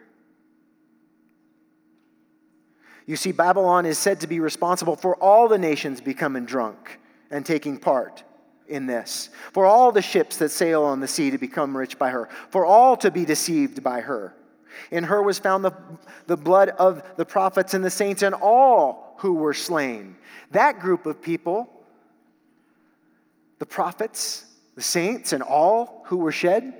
You 3.06 3.14
see, 3.14 3.30
Babylon 3.30 3.86
is 3.86 3.96
said 3.96 4.22
to 4.22 4.26
be 4.26 4.40
responsible 4.40 4.96
for 4.96 5.14
all 5.22 5.46
the 5.46 5.58
nations 5.58 6.00
becoming 6.00 6.46
drunk 6.46 6.98
and 7.30 7.46
taking 7.46 7.78
part 7.78 8.24
in 8.66 8.86
this. 8.86 9.30
For 9.52 9.66
all 9.66 9.92
the 9.92 10.02
ships 10.02 10.38
that 10.38 10.48
sail 10.48 10.82
on 10.82 10.98
the 10.98 11.06
sea 11.06 11.30
to 11.30 11.38
become 11.38 11.76
rich 11.76 11.96
by 11.96 12.10
her, 12.10 12.28
for 12.50 12.66
all 12.66 12.96
to 12.96 13.12
be 13.12 13.24
deceived 13.24 13.84
by 13.84 14.00
her. 14.00 14.34
In 14.90 15.04
her 15.04 15.22
was 15.22 15.38
found 15.38 15.64
the, 15.64 15.72
the 16.26 16.36
blood 16.36 16.70
of 16.70 17.02
the 17.16 17.24
prophets 17.24 17.74
and 17.74 17.84
the 17.84 17.90
saints 17.90 18.22
and 18.22 18.34
all 18.34 19.14
who 19.18 19.34
were 19.34 19.54
slain. 19.54 20.16
That 20.50 20.80
group 20.80 21.06
of 21.06 21.22
people, 21.22 21.68
the 23.58 23.66
prophets, 23.66 24.44
the 24.74 24.82
saints, 24.82 25.32
and 25.32 25.42
all 25.42 26.02
who 26.06 26.18
were 26.18 26.32
shed, 26.32 26.74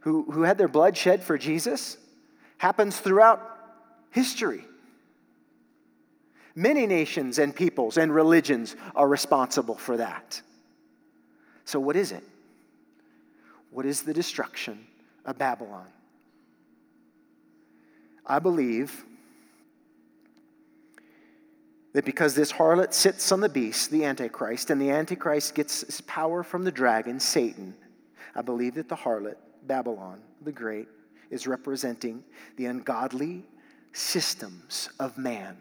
who, 0.00 0.30
who 0.30 0.42
had 0.42 0.58
their 0.58 0.68
blood 0.68 0.96
shed 0.96 1.22
for 1.22 1.38
Jesus, 1.38 1.96
happens 2.58 2.98
throughout 2.98 3.40
history. 4.10 4.64
Many 6.54 6.86
nations 6.86 7.38
and 7.38 7.54
peoples 7.54 7.96
and 7.96 8.14
religions 8.14 8.76
are 8.94 9.08
responsible 9.08 9.74
for 9.74 9.96
that. 9.96 10.40
So, 11.64 11.80
what 11.80 11.96
is 11.96 12.12
it? 12.12 12.22
What 13.70 13.86
is 13.86 14.02
the 14.02 14.14
destruction 14.14 14.86
of 15.24 15.36
Babylon? 15.36 15.86
I 18.26 18.38
believe 18.38 19.04
that 21.92 22.04
because 22.04 22.34
this 22.34 22.52
harlot 22.52 22.92
sits 22.92 23.30
on 23.30 23.40
the 23.40 23.48
beast, 23.48 23.90
the 23.90 24.04
Antichrist, 24.04 24.70
and 24.70 24.80
the 24.80 24.90
Antichrist 24.90 25.54
gets 25.54 25.82
his 25.82 26.00
power 26.02 26.42
from 26.42 26.64
the 26.64 26.72
dragon, 26.72 27.20
Satan, 27.20 27.74
I 28.34 28.42
believe 28.42 28.74
that 28.74 28.88
the 28.88 28.96
harlot, 28.96 29.36
Babylon 29.66 30.20
the 30.42 30.52
Great, 30.52 30.88
is 31.30 31.46
representing 31.46 32.22
the 32.56 32.66
ungodly 32.66 33.44
systems 33.92 34.88
of 34.98 35.16
man 35.16 35.56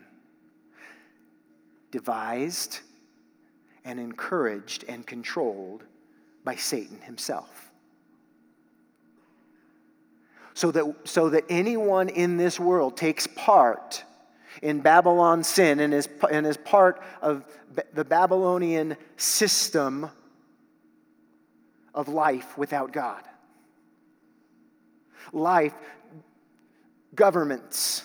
devised 1.92 2.80
and 3.86 4.00
encouraged 4.00 4.84
and 4.88 5.06
controlled 5.06 5.84
by 6.44 6.56
Satan 6.56 7.00
himself. 7.02 7.63
So 10.54 10.72
that, 10.72 10.96
so 11.04 11.30
that 11.30 11.46
anyone 11.50 12.10
in 12.10 12.38
this 12.38 12.60
world 12.60 12.96
takes 12.96 13.28
part 13.28 14.04
in 14.62 14.82
Babylon's 14.82 15.48
sin 15.48 15.80
and 15.80 15.94
is, 15.94 16.08
and 16.32 16.46
is 16.46 16.58
part 16.58 17.02
of 17.22 17.46
the 17.94 18.06
Babylonian 18.06 18.96
system 19.18 20.10
of 21.94 22.08
life 22.08 22.58
without 22.58 22.92
God. 22.92 23.24
Life, 25.32 25.74
governments, 27.16 28.04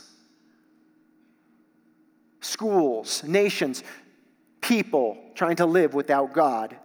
schools, 2.40 3.22
nations, 3.24 3.82
people 4.60 5.18
trying 5.34 5.56
to 5.56 5.66
live 5.66 5.94
without 5.94 6.32
God 6.32 6.76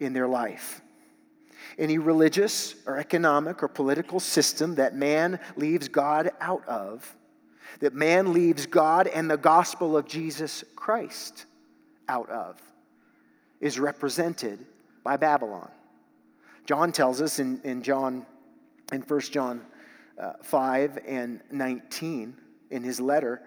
in 0.00 0.12
their 0.12 0.28
life. 0.28 0.80
Any 1.78 1.98
religious 1.98 2.74
or 2.86 2.98
economic 2.98 3.62
or 3.62 3.68
political 3.68 4.20
system 4.20 4.74
that 4.76 4.94
man 4.94 5.38
leaves 5.56 5.88
God 5.88 6.30
out 6.40 6.66
of, 6.66 7.16
that 7.80 7.94
man 7.94 8.32
leaves 8.32 8.66
God 8.66 9.06
and 9.06 9.30
the 9.30 9.36
gospel 9.36 9.96
of 9.96 10.06
Jesus 10.06 10.64
Christ 10.74 11.46
out 12.08 12.28
of, 12.30 12.60
is 13.60 13.78
represented 13.78 14.64
by 15.04 15.16
Babylon. 15.16 15.70
John 16.64 16.92
tells 16.92 17.20
us 17.20 17.38
in, 17.38 17.60
in 17.62 17.82
John, 17.82 18.26
in 18.92 19.02
1 19.02 19.20
John 19.20 19.62
uh, 20.18 20.32
5 20.42 20.98
and 21.06 21.40
19, 21.50 22.36
in 22.70 22.82
his 22.82 23.00
letter, 23.00 23.42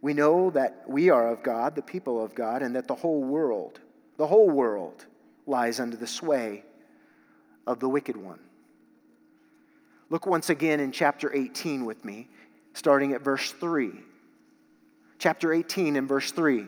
we 0.00 0.14
know 0.14 0.50
that 0.50 0.84
we 0.86 1.10
are 1.10 1.28
of 1.28 1.42
God, 1.42 1.74
the 1.74 1.82
people 1.82 2.22
of 2.22 2.34
God, 2.34 2.62
and 2.62 2.74
that 2.74 2.88
the 2.88 2.94
whole 2.94 3.22
world, 3.22 3.80
the 4.16 4.26
whole 4.26 4.50
world, 4.50 5.06
lies 5.46 5.80
under 5.80 5.96
the 5.96 6.06
sway 6.06 6.64
of 7.68 7.78
the 7.80 7.88
wicked 7.88 8.16
one. 8.16 8.40
Look 10.10 10.26
once 10.26 10.48
again 10.48 10.80
in 10.80 10.90
chapter 10.90 11.32
18 11.32 11.84
with 11.84 12.02
me, 12.04 12.28
starting 12.72 13.12
at 13.12 13.20
verse 13.20 13.52
3. 13.52 13.92
Chapter 15.18 15.52
18 15.52 15.96
and 15.96 16.08
verse 16.08 16.32
3. 16.32 16.64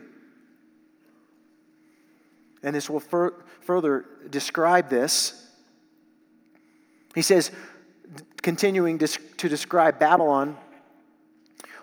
And 2.61 2.75
this 2.75 2.87
will 2.87 2.99
fur- 2.99 3.33
further 3.61 4.05
describe 4.29 4.89
this. 4.89 5.47
He 7.15 7.23
says, 7.23 7.49
continuing 8.43 8.99
to 8.99 9.49
describe 9.49 9.97
Babylon, 9.97 10.55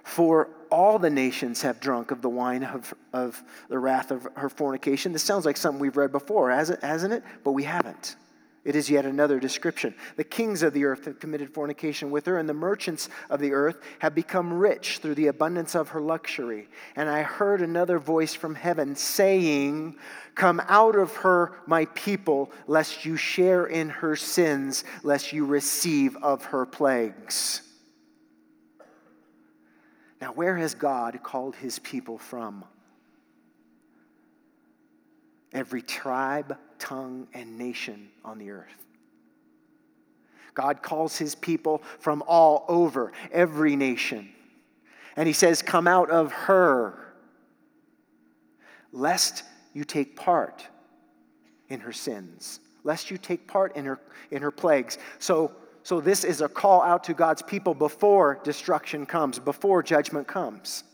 for 0.05 0.49
all 0.71 1.01
the 1.01 1.11
nations 1.11 1.63
have 1.63 1.81
drunk 1.81 2.13
of 2.13 2.23
the 2.23 2.29
wine 2.29 2.63
of, 2.63 2.95
of 3.13 3.43
the 3.69 3.79
wrath 3.79 4.13
of 4.13 4.29
her 4.37 4.49
fornication. 4.49 5.13
This 5.13 5.25
sounds 5.25 5.45
like 5.45 5.57
something 5.57 5.81
we've 5.81 5.97
read 5.97 6.13
before, 6.13 6.51
hasn't 6.51 7.13
it? 7.13 7.25
But 7.43 7.53
we 7.53 7.65
haven't. 7.65 8.15
It 8.65 8.75
is 8.77 8.91
yet 8.91 9.07
another 9.07 9.39
description. 9.41 9.95
The 10.17 10.25
kings 10.25 10.63
of 10.63 10.73
the 10.73 10.85
earth 10.85 11.05
have 11.05 11.21
committed 11.21 11.55
fornication 11.55 12.11
with 12.11 12.27
her, 12.27 12.39
and 12.39 12.49
the 12.49 12.55
merchants 12.55 13.09
of 13.31 13.41
the 13.41 13.53
earth 13.53 13.81
have 14.01 14.15
become 14.15 14.53
rich 14.53 14.99
through 14.99 15.15
the 15.15 15.29
abundance 15.29 15.75
of 15.75 15.91
her 15.91 16.01
luxury. 16.01 16.69
And 16.97 17.09
I 17.09 17.23
heard 17.23 17.63
another 17.63 17.99
voice 17.99 18.35
from 18.35 18.55
heaven 18.55 18.97
saying, 18.97 19.97
Come 20.35 20.61
out 20.69 20.97
of 20.97 21.15
her, 21.17 21.53
my 21.67 21.87
people, 21.87 22.51
lest 22.67 23.05
you 23.05 23.17
share 23.17 23.67
in 23.67 23.89
her 23.89 24.17
sins, 24.17 24.85
lest 25.03 25.33
you 25.33 25.47
receive 25.47 26.17
of 26.17 26.45
her 26.47 26.67
plagues. 26.67 27.63
Now, 30.21 30.33
where 30.33 30.57
has 30.57 30.75
God 30.75 31.21
called 31.23 31.55
his 31.57 31.79
people 31.79 32.19
from? 32.19 32.65
Every 35.53 35.83
tribe, 35.83 36.57
tongue, 36.79 37.27
and 37.33 37.59
nation 37.59 38.09
on 38.25 38.39
the 38.39 38.51
earth. 38.51 38.85
God 40.55 40.83
calls 40.83 41.17
his 41.17 41.35
people 41.35 41.83
from 42.01 42.23
all 42.27 42.65
over, 42.69 43.13
every 43.31 43.77
nation. 43.77 44.29
And 45.17 45.27
he 45.27 45.33
says, 45.33 45.63
Come 45.63 45.87
out 45.87 46.11
of 46.11 46.33
her, 46.33 47.15
lest 48.93 49.45
you 49.73 49.85
take 49.85 50.17
part 50.17 50.67
in 51.69 51.81
her 51.81 51.93
sins, 51.93 52.61
lest 52.83 53.11
you 53.11 53.19
take 53.19 53.47
part 53.47 53.77
in 53.77 53.85
her, 53.85 54.01
in 54.31 54.43
her 54.43 54.51
plagues. 54.51 54.99
So, 55.19 55.53
so, 55.85 56.01
this 56.01 56.25
is 56.25 56.41
a 56.41 56.49
call 56.49 56.83
out 56.83 57.05
to 57.05 57.15
God's 57.15 57.41
people 57.41 57.73
before 57.73 58.41
destruction 58.43 59.07
comes, 59.07 59.39
before 59.39 59.83
judgment 59.83 60.27
comes. 60.27 60.85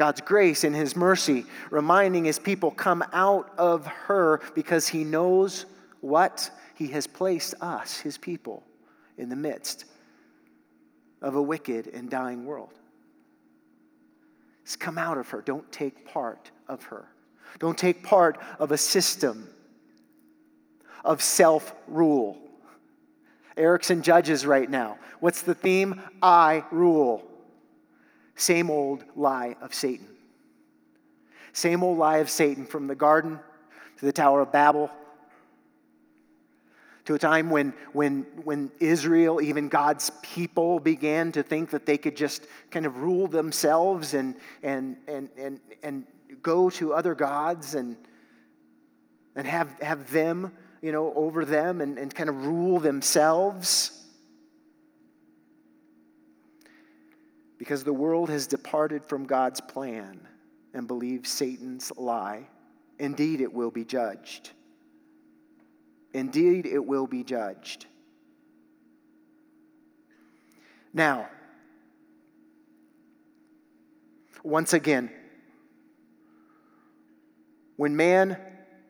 God's 0.00 0.22
grace 0.22 0.64
and 0.64 0.74
His 0.74 0.96
mercy, 0.96 1.44
reminding 1.68 2.24
His 2.24 2.38
people, 2.38 2.70
come 2.70 3.04
out 3.12 3.52
of 3.58 3.86
her 3.86 4.40
because 4.54 4.88
He 4.88 5.04
knows 5.04 5.66
what? 6.00 6.50
He 6.74 6.86
has 6.88 7.06
placed 7.06 7.52
us, 7.60 7.98
His 7.98 8.16
people, 8.16 8.62
in 9.18 9.28
the 9.28 9.36
midst 9.36 9.84
of 11.20 11.34
a 11.34 11.42
wicked 11.42 11.86
and 11.88 12.08
dying 12.08 12.46
world. 12.46 12.72
Just 14.64 14.80
come 14.80 14.96
out 14.96 15.18
of 15.18 15.28
her. 15.28 15.42
Don't 15.42 15.70
take 15.70 16.06
part 16.06 16.50
of 16.66 16.82
her. 16.84 17.06
Don't 17.58 17.76
take 17.76 18.02
part 18.02 18.40
of 18.58 18.72
a 18.72 18.78
system 18.78 19.50
of 21.04 21.20
self 21.20 21.74
rule. 21.86 22.38
Erickson 23.54 24.00
judges 24.00 24.46
right 24.46 24.70
now. 24.70 24.96
What's 25.18 25.42
the 25.42 25.54
theme? 25.54 26.00
I 26.22 26.64
rule. 26.70 27.29
Same 28.40 28.70
old 28.70 29.04
lie 29.16 29.56
of 29.60 29.74
Satan. 29.74 30.06
Same 31.52 31.82
old 31.82 31.98
lie 31.98 32.18
of 32.18 32.30
Satan 32.30 32.64
from 32.64 32.86
the 32.86 32.94
garden 32.94 33.38
to 33.98 34.06
the 34.06 34.12
Tower 34.12 34.40
of 34.40 34.50
Babel 34.50 34.90
to 37.04 37.14
a 37.14 37.18
time 37.18 37.50
when, 37.50 37.74
when, 37.92 38.24
when 38.44 38.70
Israel, 38.78 39.42
even 39.42 39.68
God's 39.68 40.10
people, 40.22 40.78
began 40.80 41.32
to 41.32 41.42
think 41.42 41.70
that 41.70 41.84
they 41.84 41.98
could 41.98 42.16
just 42.16 42.46
kind 42.70 42.86
of 42.86 42.98
rule 42.98 43.26
themselves 43.26 44.14
and, 44.14 44.36
and, 44.62 44.96
and, 45.08 45.28
and, 45.36 45.60
and 45.82 46.06
go 46.40 46.70
to 46.70 46.94
other 46.94 47.14
gods 47.14 47.74
and, 47.74 47.96
and 49.34 49.46
have, 49.46 49.68
have 49.82 50.10
them 50.12 50.52
you 50.80 50.92
know, 50.92 51.12
over 51.14 51.44
them 51.44 51.80
and, 51.80 51.98
and 51.98 52.14
kind 52.14 52.30
of 52.30 52.46
rule 52.46 52.78
themselves. 52.78 53.99
Because 57.60 57.84
the 57.84 57.92
world 57.92 58.30
has 58.30 58.46
departed 58.46 59.04
from 59.04 59.26
God's 59.26 59.60
plan 59.60 60.26
and 60.72 60.88
believes 60.88 61.28
Satan's 61.28 61.92
lie. 61.94 62.48
Indeed, 62.98 63.42
it 63.42 63.52
will 63.52 63.70
be 63.70 63.84
judged. 63.84 64.52
Indeed, 66.14 66.64
it 66.64 66.82
will 66.82 67.06
be 67.06 67.22
judged. 67.22 67.84
Now, 70.94 71.28
once 74.42 74.72
again, 74.72 75.10
when 77.76 77.94
man 77.94 78.38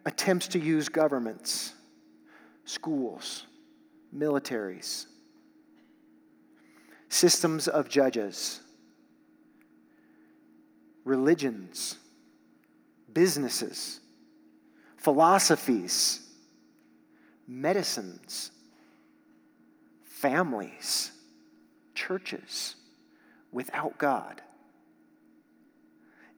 attempts 0.07 0.47
to 0.47 0.61
use 0.61 0.89
governments 0.89 1.73
schools, 2.65 3.47
militaries, 4.17 5.07
systems 7.11 7.69
of 7.69 7.89
judges, 7.89 8.61
religions, 11.05 11.99
businesses, 13.13 14.01
philosophies, 14.97 16.27
medicines, 17.47 18.53
families, 20.05 21.11
churches 21.95 22.77
without 23.53 23.99
God. 23.99 24.41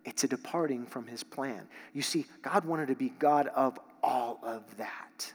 It's 0.04 0.24
a 0.24 0.28
departing 0.28 0.86
from 0.86 1.06
his 1.06 1.22
plan. 1.22 1.68
You 1.92 2.02
see, 2.02 2.24
God 2.40 2.64
wanted 2.64 2.88
to 2.88 2.96
be 2.96 3.10
God 3.18 3.48
of 3.48 3.78
all 4.02 4.40
of 4.42 4.64
that 4.78 5.32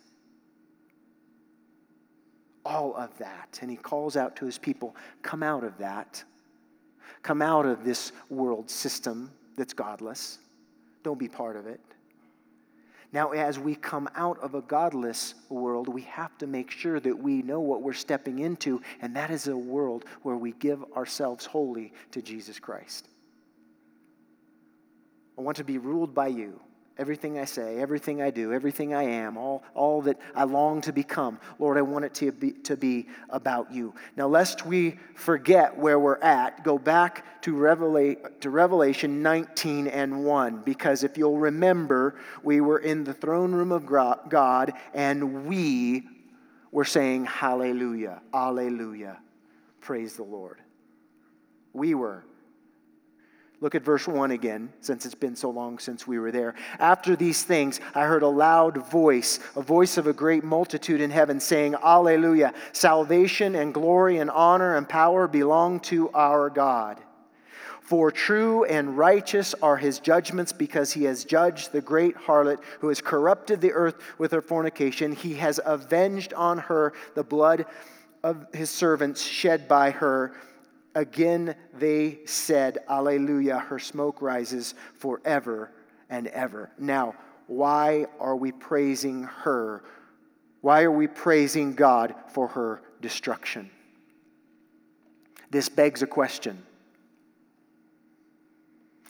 all 2.68 2.94
of 2.96 3.18
that. 3.18 3.60
And 3.62 3.72
he 3.72 3.78
calls 3.78 4.18
out 4.18 4.36
to 4.36 4.46
his 4.46 4.58
people 4.58 4.96
come 5.22 5.42
out 5.42 5.64
of 5.64 5.78
that. 5.78 6.24
Come 7.24 7.42
out 7.42 7.66
of 7.66 7.84
this 7.86 8.12
world 8.30 8.70
system 8.70 9.32
that's 9.56 9.74
godless. 9.74 10.40
Don't 11.04 11.18
be 11.18 11.30
part 11.30 11.56
of 11.56 11.66
it. 11.66 11.80
Now, 13.14 13.32
as 13.32 13.58
we 13.58 13.74
come 13.74 14.10
out 14.16 14.38
of 14.40 14.54
a 14.54 14.62
godless 14.62 15.34
world, 15.48 15.88
we 15.88 16.02
have 16.02 16.38
to 16.40 16.48
make 16.48 16.70
sure 16.70 17.00
that 17.00 17.18
we 17.18 17.42
know 17.42 17.62
what 17.62 17.82
we're 17.82 17.94
stepping 17.94 18.40
into, 18.40 18.82
and 19.02 19.16
that 19.16 19.32
is 19.32 19.48
a 19.48 19.56
world 19.56 20.04
where 20.24 20.36
we 20.36 20.52
give 20.52 20.84
ourselves 20.96 21.46
wholly 21.46 21.94
to 22.12 22.22
Jesus 22.22 22.60
Christ. 22.60 23.08
I 25.38 25.42
want 25.42 25.56
to 25.58 25.64
be 25.64 25.78
ruled 25.78 26.14
by 26.14 26.28
you 26.28 26.60
everything 26.98 27.40
I 27.40 27.46
say, 27.46 27.78
everything 27.78 28.22
I 28.22 28.32
do, 28.32 28.54
everything 28.54 28.94
I 28.94 29.04
am, 29.04 29.38
all, 29.38 29.64
all 29.74 30.02
that 30.04 30.18
I 30.36 30.44
long 30.44 30.82
to 30.82 30.94
become. 30.94 31.40
Lord, 31.60 31.78
I 31.78 31.82
want 31.82 32.06
it 32.06 32.14
to 32.16 32.32
be, 32.32 32.52
to 32.52 32.76
be 32.76 33.08
about 33.30 33.72
you. 33.72 33.94
Now, 34.16 34.28
lest 34.28 34.66
we 34.66 34.98
forget 35.16 35.78
where 35.78 36.00
we're 36.00 36.20
at, 36.20 36.64
go 36.64 36.78
back 36.78 37.42
to, 37.44 37.54
Revela- 37.54 38.40
to 38.42 38.50
Revelation 38.50 39.22
19 39.22 39.88
and 39.88 40.26
1, 40.26 40.62
because 40.64 41.04
if 41.04 41.18
you'll 41.18 41.40
remember, 41.40 42.16
we 42.44 42.62
were 42.62 42.80
in 42.80 43.04
the 43.04 43.14
throne 43.14 43.54
room 43.54 43.72
of 43.72 43.86
God 43.86 44.74
and 44.94 45.46
we 45.46 46.04
were 46.72 46.86
saying, 46.86 47.26
Hallelujah, 47.26 48.22
Alleluia. 48.34 49.18
Praise 49.82 50.16
the 50.16 50.24
Lord. 50.24 50.60
We 51.74 51.94
were 51.94 52.26
Look 53.60 53.74
at 53.74 53.84
verse 53.84 54.08
1 54.08 54.30
again, 54.30 54.72
since 54.82 55.06
it's 55.06 55.16
been 55.16 55.36
so 55.36 55.50
long 55.50 55.80
since 55.80 56.06
we 56.06 56.20
were 56.20 56.32
there. 56.32 56.54
After 56.78 57.16
these 57.16 57.44
things, 57.44 57.80
I 57.96 58.06
heard 58.06 58.22
a 58.22 58.28
loud 58.28 58.78
voice, 58.92 59.40
a 59.56 59.64
voice 59.64 59.98
of 59.98 60.06
a 60.06 60.14
great 60.14 60.44
multitude 60.44 61.02
in 61.02 61.10
heaven, 61.10 61.40
saying, 61.40 61.74
Alleluia! 61.74 62.54
Salvation 62.72 63.56
and 63.56 63.74
glory 63.74 64.20
and 64.20 64.30
honor 64.30 64.76
and 64.76 64.88
power 64.88 65.28
belong 65.28 65.80
to 65.82 66.12
our 66.12 66.52
God. 66.52 67.02
For 67.82 68.12
true 68.12 68.64
and 68.66 68.96
righteous 68.96 69.56
are 69.56 69.78
his 69.78 70.00
judgments, 70.00 70.54
because 70.54 70.94
he 70.94 71.06
has 71.06 71.26
judged 71.26 71.72
the 71.72 71.82
great 71.82 72.16
harlot 72.16 72.60
who 72.82 72.90
has 72.90 73.02
corrupted 73.02 73.60
the 73.60 73.72
earth 73.72 73.96
with 74.20 74.34
her 74.34 74.42
fornication. 74.42 75.14
He 75.14 75.34
has 75.36 75.60
avenged 75.66 76.32
on 76.34 76.60
her 76.60 76.94
the 77.16 77.24
blood 77.24 77.66
of 78.24 78.46
his 78.54 78.70
servants 78.70 79.24
shed 79.24 79.68
by 79.68 79.92
her. 79.92 80.36
Again, 80.98 81.54
they 81.76 82.22
said, 82.26 82.80
Alleluia, 82.90 83.60
her 83.60 83.78
smoke 83.78 84.20
rises 84.20 84.74
forever 84.96 85.70
and 86.10 86.26
ever. 86.26 86.72
Now, 86.80 87.14
why 87.46 88.08
are 88.20 88.36
we 88.36 88.52
praising 88.52 89.22
her? 89.22 89.84
Why 90.62 90.82
are 90.82 90.92
we 90.92 91.06
praising 91.06 91.76
God 91.76 92.16
for 92.30 92.48
her 92.48 92.82
destruction? 93.00 93.70
This 95.52 95.70
begs 95.70 96.02
a 96.02 96.08
question. 96.08 96.64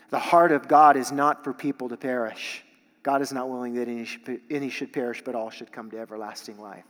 The 0.09 0.19
heart 0.19 0.51
of 0.51 0.67
God 0.67 0.97
is 0.97 1.13
not 1.13 1.41
for 1.45 1.53
people 1.53 1.87
to 1.87 1.95
perish. 1.95 2.65
God 3.01 3.21
is 3.21 3.31
not 3.31 3.49
willing 3.49 3.75
that 3.75 3.87
any 3.87 4.03
should, 4.03 4.41
any 4.49 4.69
should 4.69 4.91
perish, 4.91 5.21
but 5.23 5.35
all 5.35 5.51
should 5.51 5.71
come 5.71 5.89
to 5.91 5.97
everlasting 5.97 6.59
life. 6.59 6.83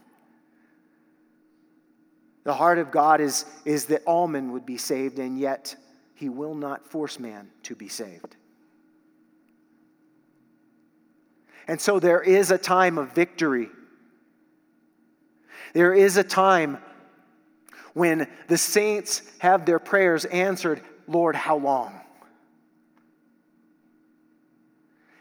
The 2.48 2.54
heart 2.54 2.78
of 2.78 2.92
God 2.92 3.20
is, 3.20 3.44
is 3.66 3.88
that 3.88 4.04
all 4.06 4.26
men 4.26 4.54
would 4.54 4.66
be 4.66 4.78
saved, 4.78 5.20
and 5.20 5.38
yet 5.38 5.76
he 6.16 6.30
will 6.30 6.56
not 6.56 6.90
force 6.90 7.20
man 7.20 7.50
to 7.64 7.76
be 7.76 7.90
saved. 7.90 8.38
And 11.68 11.82
so 11.82 12.00
there 12.00 12.22
is 12.22 12.50
a 12.50 12.58
time 12.58 12.98
of 12.98 13.12
victory. 13.12 13.68
There 15.74 15.94
is 15.94 16.16
a 16.16 16.24
time 16.24 16.78
when 17.94 18.30
the 18.48 18.58
saints 18.58 19.24
have 19.40 19.66
their 19.66 19.78
prayers 19.78 20.24
answered 20.24 20.82
Lord, 21.06 21.36
how 21.36 21.58
long? 21.58 22.00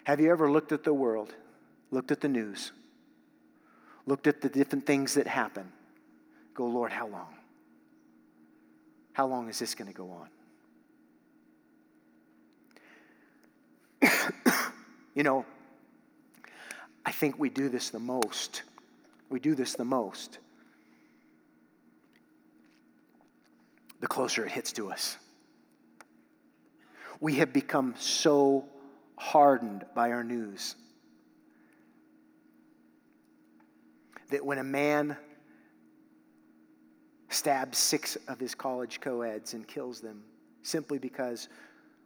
Have 0.04 0.20
you 0.20 0.30
ever 0.30 0.48
looked 0.48 0.70
at 0.70 0.84
the 0.84 0.94
world, 0.94 1.34
looked 1.90 2.12
at 2.12 2.20
the 2.20 2.28
news, 2.28 2.70
looked 4.06 4.28
at 4.28 4.42
the 4.42 4.48
different 4.48 4.86
things 4.86 5.14
that 5.14 5.26
happen, 5.26 5.72
go, 6.56 6.66
Lord, 6.66 6.90
how 6.90 7.06
long? 7.06 7.34
How 9.12 9.26
long 9.26 9.48
is 9.48 9.58
this 9.58 9.74
going 9.74 9.92
to 9.92 9.96
go 9.96 10.10
on? 14.02 14.10
you 15.14 15.22
know, 15.22 15.44
I 17.04 17.12
think 17.12 17.38
we 17.38 17.50
do 17.50 17.68
this 17.68 17.90
the 17.90 17.98
most. 17.98 18.62
We 19.28 19.38
do 19.38 19.54
this 19.54 19.74
the 19.74 19.84
most. 19.84 20.38
The 24.00 24.06
closer 24.06 24.44
it 24.44 24.52
hits 24.52 24.72
to 24.72 24.90
us. 24.90 25.16
We 27.20 27.36
have 27.36 27.52
become 27.52 27.94
so 27.98 28.64
hardened 29.16 29.84
by 29.94 30.12
our 30.12 30.24
news 30.24 30.74
that 34.30 34.44
when 34.44 34.58
a 34.58 34.64
man 34.64 35.16
stabs 37.36 37.78
six 37.78 38.16
of 38.28 38.40
his 38.40 38.54
college 38.54 39.00
co-eds 39.00 39.54
and 39.54 39.66
kills 39.66 40.00
them 40.00 40.22
simply 40.62 40.98
because 40.98 41.48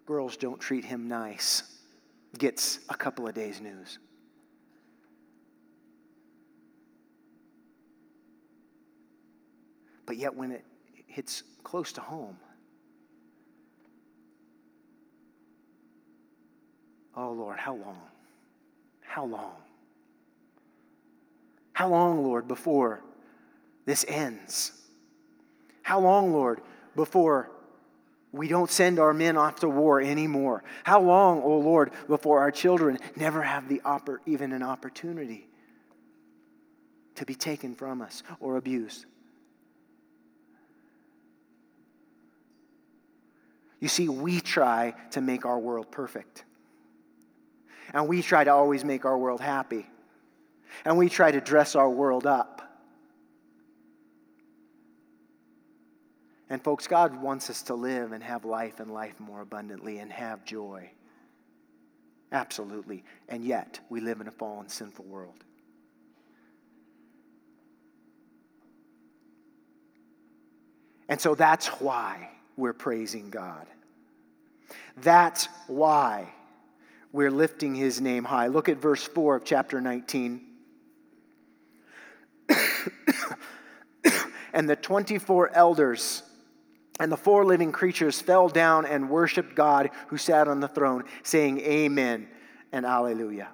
girls 0.06 0.36
don't 0.36 0.60
treat 0.60 0.84
him 0.84 1.08
nice. 1.08 1.62
Gets 2.38 2.80
a 2.88 2.94
couple 2.94 3.26
of 3.26 3.34
days 3.34 3.60
news. 3.60 3.98
But 10.06 10.16
yet 10.16 10.34
when 10.34 10.50
it 10.50 10.64
hits 11.06 11.42
close 11.62 11.92
to 11.92 12.00
home 12.00 12.36
oh 17.16 17.32
lord 17.32 17.58
how 17.58 17.74
long? 17.74 18.00
How 19.10 19.24
long? 19.24 19.56
How 21.72 21.88
long, 21.88 22.22
Lord, 22.22 22.46
before 22.46 23.02
this 23.86 24.04
ends? 24.06 24.79
How 25.90 25.98
long, 25.98 26.32
Lord, 26.32 26.60
before 26.94 27.50
we 28.30 28.46
don't 28.46 28.70
send 28.70 29.00
our 29.00 29.12
men 29.12 29.36
off 29.36 29.56
to 29.56 29.68
war 29.68 30.00
anymore? 30.00 30.62
How 30.84 31.00
long, 31.00 31.42
oh 31.42 31.58
Lord, 31.58 31.90
before 32.06 32.38
our 32.38 32.52
children 32.52 32.96
never 33.16 33.42
have 33.42 33.68
the 33.68 33.80
oppor- 33.84 34.20
even 34.24 34.52
an 34.52 34.62
opportunity 34.62 35.48
to 37.16 37.26
be 37.26 37.34
taken 37.34 37.74
from 37.74 38.02
us 38.02 38.22
or 38.38 38.56
abused? 38.56 39.06
You 43.80 43.88
see, 43.88 44.08
we 44.08 44.40
try 44.40 44.94
to 45.10 45.20
make 45.20 45.44
our 45.44 45.58
world 45.58 45.90
perfect. 45.90 46.44
And 47.92 48.06
we 48.06 48.22
try 48.22 48.44
to 48.44 48.52
always 48.52 48.84
make 48.84 49.04
our 49.04 49.18
world 49.18 49.40
happy 49.40 49.88
and 50.84 50.96
we 50.96 51.08
try 51.08 51.32
to 51.32 51.40
dress 51.40 51.74
our 51.74 51.90
world 51.90 52.28
up. 52.28 52.69
And, 56.50 56.62
folks, 56.62 56.88
God 56.88 57.22
wants 57.22 57.48
us 57.48 57.62
to 57.62 57.74
live 57.74 58.10
and 58.10 58.24
have 58.24 58.44
life 58.44 58.80
and 58.80 58.92
life 58.92 59.18
more 59.20 59.40
abundantly 59.40 59.98
and 59.98 60.12
have 60.12 60.44
joy. 60.44 60.90
Absolutely. 62.32 63.04
And 63.28 63.44
yet, 63.44 63.78
we 63.88 64.00
live 64.00 64.20
in 64.20 64.26
a 64.26 64.32
fallen, 64.32 64.68
sinful 64.68 65.04
world. 65.04 65.44
And 71.08 71.20
so 71.20 71.36
that's 71.36 71.68
why 71.80 72.30
we're 72.56 72.72
praising 72.72 73.30
God. 73.30 73.66
That's 74.96 75.48
why 75.68 76.32
we're 77.12 77.30
lifting 77.30 77.76
his 77.76 78.00
name 78.00 78.24
high. 78.24 78.48
Look 78.48 78.68
at 78.68 78.78
verse 78.78 79.04
4 79.04 79.36
of 79.36 79.44
chapter 79.44 79.80
19. 79.80 80.46
and 84.52 84.68
the 84.68 84.76
24 84.76 85.50
elders 85.54 86.24
and 87.00 87.10
the 87.10 87.16
four 87.16 87.44
living 87.46 87.72
creatures 87.72 88.20
fell 88.20 88.48
down 88.48 88.84
and 88.84 89.08
worshiped 89.08 89.56
God 89.56 89.90
who 90.08 90.18
sat 90.18 90.46
on 90.46 90.60
the 90.60 90.68
throne, 90.68 91.04
saying, 91.22 91.58
Amen 91.60 92.28
and 92.72 92.84
Alleluia. 92.84 93.48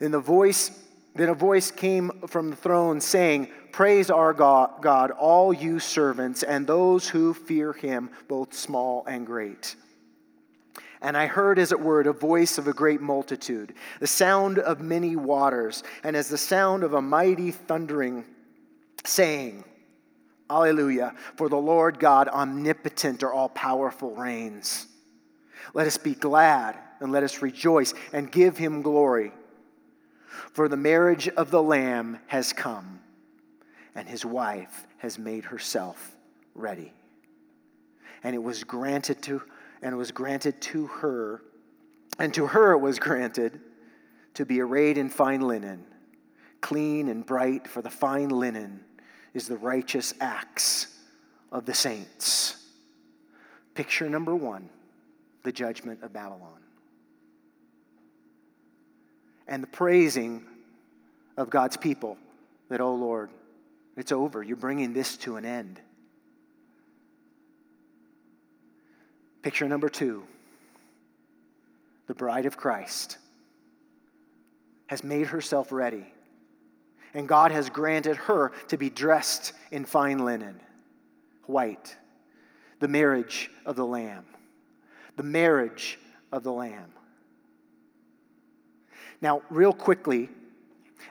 Then 0.00 0.10
the 0.10 0.20
voice, 0.20 0.72
then 1.14 1.28
a 1.28 1.34
voice 1.34 1.70
came 1.70 2.10
from 2.26 2.50
the 2.50 2.56
throne 2.56 3.00
saying, 3.00 3.48
Praise 3.70 4.10
our 4.10 4.34
God, 4.34 4.82
God, 4.82 5.12
all 5.12 5.52
you 5.52 5.78
servants 5.78 6.42
and 6.42 6.66
those 6.66 7.08
who 7.08 7.32
fear 7.34 7.72
him, 7.72 8.10
both 8.26 8.52
small 8.52 9.04
and 9.06 9.24
great. 9.24 9.76
And 11.00 11.16
I 11.16 11.28
heard, 11.28 11.58
as 11.58 11.70
it 11.70 11.80
were, 11.80 12.00
a 12.00 12.12
voice 12.12 12.58
of 12.58 12.66
a 12.66 12.72
great 12.72 13.00
multitude, 13.00 13.74
the 14.00 14.06
sound 14.08 14.58
of 14.58 14.80
many 14.80 15.14
waters, 15.14 15.84
and 16.02 16.16
as 16.16 16.28
the 16.28 16.36
sound 16.36 16.82
of 16.82 16.94
a 16.94 17.00
mighty 17.00 17.52
thundering, 17.52 18.24
saying, 19.04 19.64
Alleluia, 20.50 21.14
for 21.36 21.48
the 21.48 21.56
Lord 21.56 21.98
God 21.98 22.28
omnipotent 22.28 23.22
or 23.22 23.32
all 23.32 23.48
powerful 23.48 24.14
reigns. 24.14 24.86
Let 25.72 25.86
us 25.86 25.96
be 25.96 26.14
glad 26.14 26.76
and 27.00 27.12
let 27.12 27.22
us 27.22 27.42
rejoice 27.42 27.94
and 28.12 28.30
give 28.30 28.56
him 28.58 28.82
glory. 28.82 29.32
For 30.52 30.68
the 30.68 30.76
marriage 30.76 31.28
of 31.28 31.50
the 31.50 31.62
Lamb 31.62 32.18
has 32.26 32.52
come, 32.52 33.00
and 33.94 34.08
his 34.08 34.24
wife 34.24 34.86
has 34.98 35.18
made 35.18 35.44
herself 35.44 36.16
ready. 36.54 36.92
And 38.22 38.34
it 38.34 38.42
was 38.42 38.64
granted 38.64 39.22
to 39.22 39.42
and 39.82 39.94
it 39.94 39.96
was 39.96 40.10
granted 40.10 40.60
to 40.60 40.86
her, 40.86 41.42
and 42.18 42.34
to 42.34 42.46
her 42.46 42.72
it 42.72 42.78
was 42.78 42.98
granted 42.98 43.60
to 44.34 44.44
be 44.44 44.60
arrayed 44.60 44.98
in 44.98 45.08
fine 45.08 45.40
linen, 45.40 45.84
clean 46.60 47.08
and 47.08 47.24
bright, 47.24 47.66
for 47.66 47.80
the 47.80 47.90
fine 47.90 48.28
linen 48.28 48.84
is 49.34 49.46
the 49.46 49.56
righteous 49.56 50.14
acts 50.20 50.98
of 51.52 51.66
the 51.66 51.74
saints. 51.74 52.56
Picture 53.74 54.08
number 54.08 54.34
one 54.34 54.68
the 55.42 55.52
judgment 55.52 56.02
of 56.02 56.12
Babylon. 56.12 56.60
And 59.48 59.62
the 59.62 59.68
praising 59.68 60.44
of 61.36 61.48
God's 61.48 61.76
people 61.76 62.18
that, 62.68 62.80
oh 62.80 62.94
Lord, 62.94 63.30
it's 63.96 64.12
over. 64.12 64.42
You're 64.42 64.56
bringing 64.56 64.92
this 64.92 65.16
to 65.18 65.36
an 65.36 65.44
end. 65.44 65.80
Picture 69.42 69.68
number 69.68 69.88
two 69.88 70.24
the 72.06 72.14
bride 72.14 72.44
of 72.44 72.56
Christ 72.56 73.18
has 74.88 75.04
made 75.04 75.28
herself 75.28 75.70
ready, 75.70 76.04
and 77.14 77.28
God 77.28 77.50
has 77.52 77.68
granted 77.68 78.16
her 78.16 78.52
to 78.68 78.76
be 78.76 78.90
dressed 78.90 79.52
in 79.70 79.84
fine 79.84 80.24
linen, 80.24 80.60
white, 81.46 81.96
the 82.78 82.88
marriage 82.88 83.50
of 83.66 83.76
the 83.76 83.86
Lamb. 83.86 84.24
The 85.16 85.22
marriage 85.22 85.98
of 86.32 86.42
the 86.42 86.52
Lamb. 86.52 86.92
Now, 89.20 89.42
real 89.50 89.72
quickly, 89.72 90.30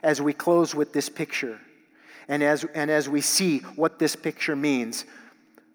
as 0.02 0.20
we 0.20 0.32
close 0.32 0.74
with 0.74 0.92
this 0.92 1.08
picture, 1.08 1.60
and 2.28 2.42
as, 2.42 2.64
and 2.74 2.90
as 2.90 3.08
we 3.08 3.20
see 3.20 3.58
what 3.58 3.98
this 3.98 4.16
picture 4.16 4.56
means, 4.56 5.04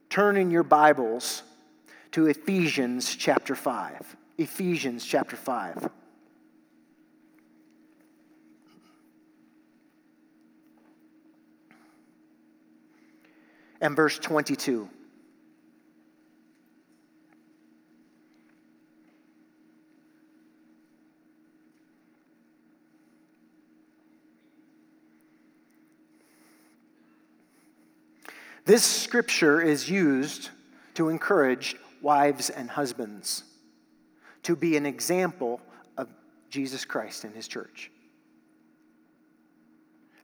turn 0.09 0.37
in 0.37 0.51
your 0.51 0.63
Bibles 0.63 1.43
to 2.11 2.27
Ephesians 2.27 3.15
chapter 3.15 3.55
5. 3.55 4.15
Ephesians 4.37 5.05
chapter 5.05 5.35
5. 5.35 5.89
And 13.81 13.95
verse 13.95 14.17
22. 14.19 14.89
This 28.65 28.83
scripture 28.83 29.61
is 29.61 29.87
used 29.89 30.49
to 30.95 31.09
encourage 31.09 31.75
wives 32.01 32.49
and 32.49 32.67
husbands 32.67 33.43
to 34.41 34.55
be 34.55 34.75
an 34.75 34.87
example 34.87 35.61
of 35.97 36.07
Jesus 36.49 36.83
Christ 36.83 37.25
and 37.25 37.35
his 37.35 37.47
church. 37.47 37.91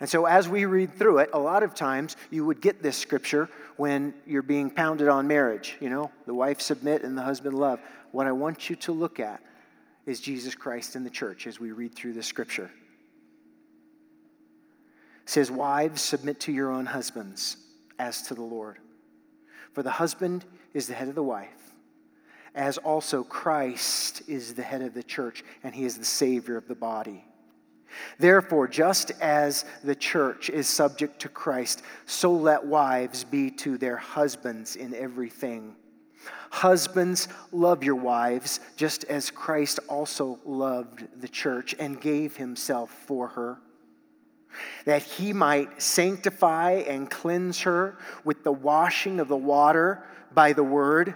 And 0.02 0.10
so, 0.10 0.26
as 0.26 0.50
we 0.50 0.66
read 0.66 0.96
through 0.96 1.20
it, 1.20 1.30
a 1.32 1.40
lot 1.40 1.62
of 1.62 1.76
times 1.76 2.18
you 2.32 2.44
would 2.46 2.60
get 2.60 2.82
this 2.82 2.98
scripture 2.98 3.48
when 3.78 4.16
you're 4.26 4.42
being 4.42 4.72
pounded 4.72 5.08
on 5.08 5.28
marriage. 5.28 5.78
You 5.80 5.92
know, 5.92 6.12
the 6.26 6.34
wife 6.34 6.60
submit 6.60 7.04
and 7.04 7.16
the 7.16 7.22
husband 7.22 7.54
love. 7.54 7.80
What 8.12 8.26
I 8.26 8.32
want 8.32 8.68
you 8.68 8.76
to 8.78 8.92
look 8.92 9.20
at 9.20 9.42
is 10.08 10.20
Jesus 10.20 10.56
Christ 10.56 10.96
and 10.96 11.06
the 11.06 11.12
church 11.12 11.46
as 11.46 11.60
we 11.60 11.72
read 11.72 11.94
through 11.94 12.14
the 12.14 12.24
scripture. 12.24 12.72
It 15.22 15.30
says, 15.30 15.52
Wives, 15.52 16.02
submit 16.02 16.40
to 16.42 16.52
your 16.52 16.72
own 16.72 16.88
husbands 16.88 17.58
as 18.00 18.24
to 18.24 18.34
the 18.34 18.42
Lord. 18.42 18.80
For 19.74 19.84
the 19.84 19.92
husband 19.92 20.46
is 20.74 20.88
the 20.88 20.96
head 20.96 21.10
of 21.10 21.16
the 21.16 21.24
wife 21.24 21.50
as 22.56 22.78
also 22.80 23.24
Christ 23.24 24.24
is 24.28 24.56
the 24.56 24.64
head 24.64 24.82
of 24.82 24.94
the 24.94 25.04
church 25.04 25.44
and 25.64 25.74
he 25.74 25.86
is 25.86 25.98
the 25.98 26.06
Savior 26.06 26.58
of 26.58 26.68
the 26.68 26.76
body. 26.76 27.24
Therefore, 28.18 28.68
just 28.68 29.12
as 29.22 29.66
the 29.84 29.96
church 29.96 30.50
is 30.50 30.68
subject 30.68 31.20
to 31.22 31.30
Christ, 31.30 31.84
so 32.06 32.32
let 32.32 32.66
wives 32.66 33.24
be 33.24 33.50
to 33.52 33.78
their 33.78 33.98
husbands 33.98 34.76
in 34.76 34.94
everything. 34.94 35.76
Husbands, 36.52 37.28
love 37.52 37.84
your 37.84 37.96
wives, 37.96 38.60
just 38.76 39.04
as 39.06 39.32
Christ 39.32 39.80
also 39.88 40.40
loved 40.46 41.08
the 41.20 41.28
church 41.28 41.74
and 41.80 42.00
gave 42.00 42.36
himself 42.36 42.92
for 42.92 43.30
her, 43.30 43.58
that 44.86 45.02
he 45.02 45.34
might 45.34 45.82
sanctify 45.82 46.84
and 46.88 47.10
cleanse 47.10 47.62
her 47.62 47.98
with 48.24 48.44
the 48.44 48.52
washing 48.52 49.20
of 49.20 49.30
the 49.30 49.38
water 49.38 50.04
by 50.34 50.54
the 50.54 50.64
word 50.64 51.16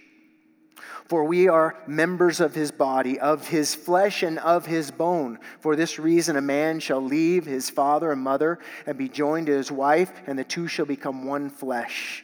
for 1.11 1.25
we 1.25 1.49
are 1.49 1.75
members 1.87 2.39
of 2.39 2.55
his 2.55 2.71
body, 2.71 3.19
of 3.19 3.45
his 3.45 3.75
flesh 3.75 4.23
and 4.23 4.39
of 4.39 4.65
his 4.65 4.91
bone. 4.91 5.37
For 5.59 5.75
this 5.75 5.99
reason, 5.99 6.37
a 6.37 6.41
man 6.41 6.79
shall 6.79 7.01
leave 7.01 7.45
his 7.45 7.69
father 7.69 8.13
and 8.13 8.21
mother 8.21 8.59
and 8.85 8.97
be 8.97 9.09
joined 9.09 9.47
to 9.47 9.51
his 9.51 9.69
wife, 9.69 10.09
and 10.25 10.39
the 10.39 10.45
two 10.45 10.69
shall 10.69 10.85
become 10.85 11.25
one 11.25 11.49
flesh. 11.49 12.23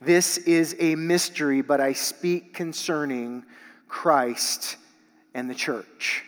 This 0.00 0.38
is 0.38 0.76
a 0.78 0.94
mystery, 0.94 1.60
but 1.60 1.80
I 1.80 1.92
speak 1.92 2.54
concerning 2.54 3.44
Christ 3.88 4.76
and 5.34 5.50
the 5.50 5.54
church. 5.56 6.22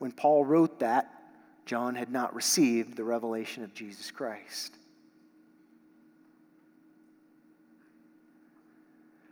When 0.00 0.12
Paul 0.12 0.44
wrote 0.44 0.80
that, 0.80 1.10
John 1.64 1.94
had 1.94 2.12
not 2.12 2.34
received 2.34 2.94
the 2.94 3.04
revelation 3.04 3.64
of 3.64 3.72
Jesus 3.72 4.10
Christ. 4.10 4.76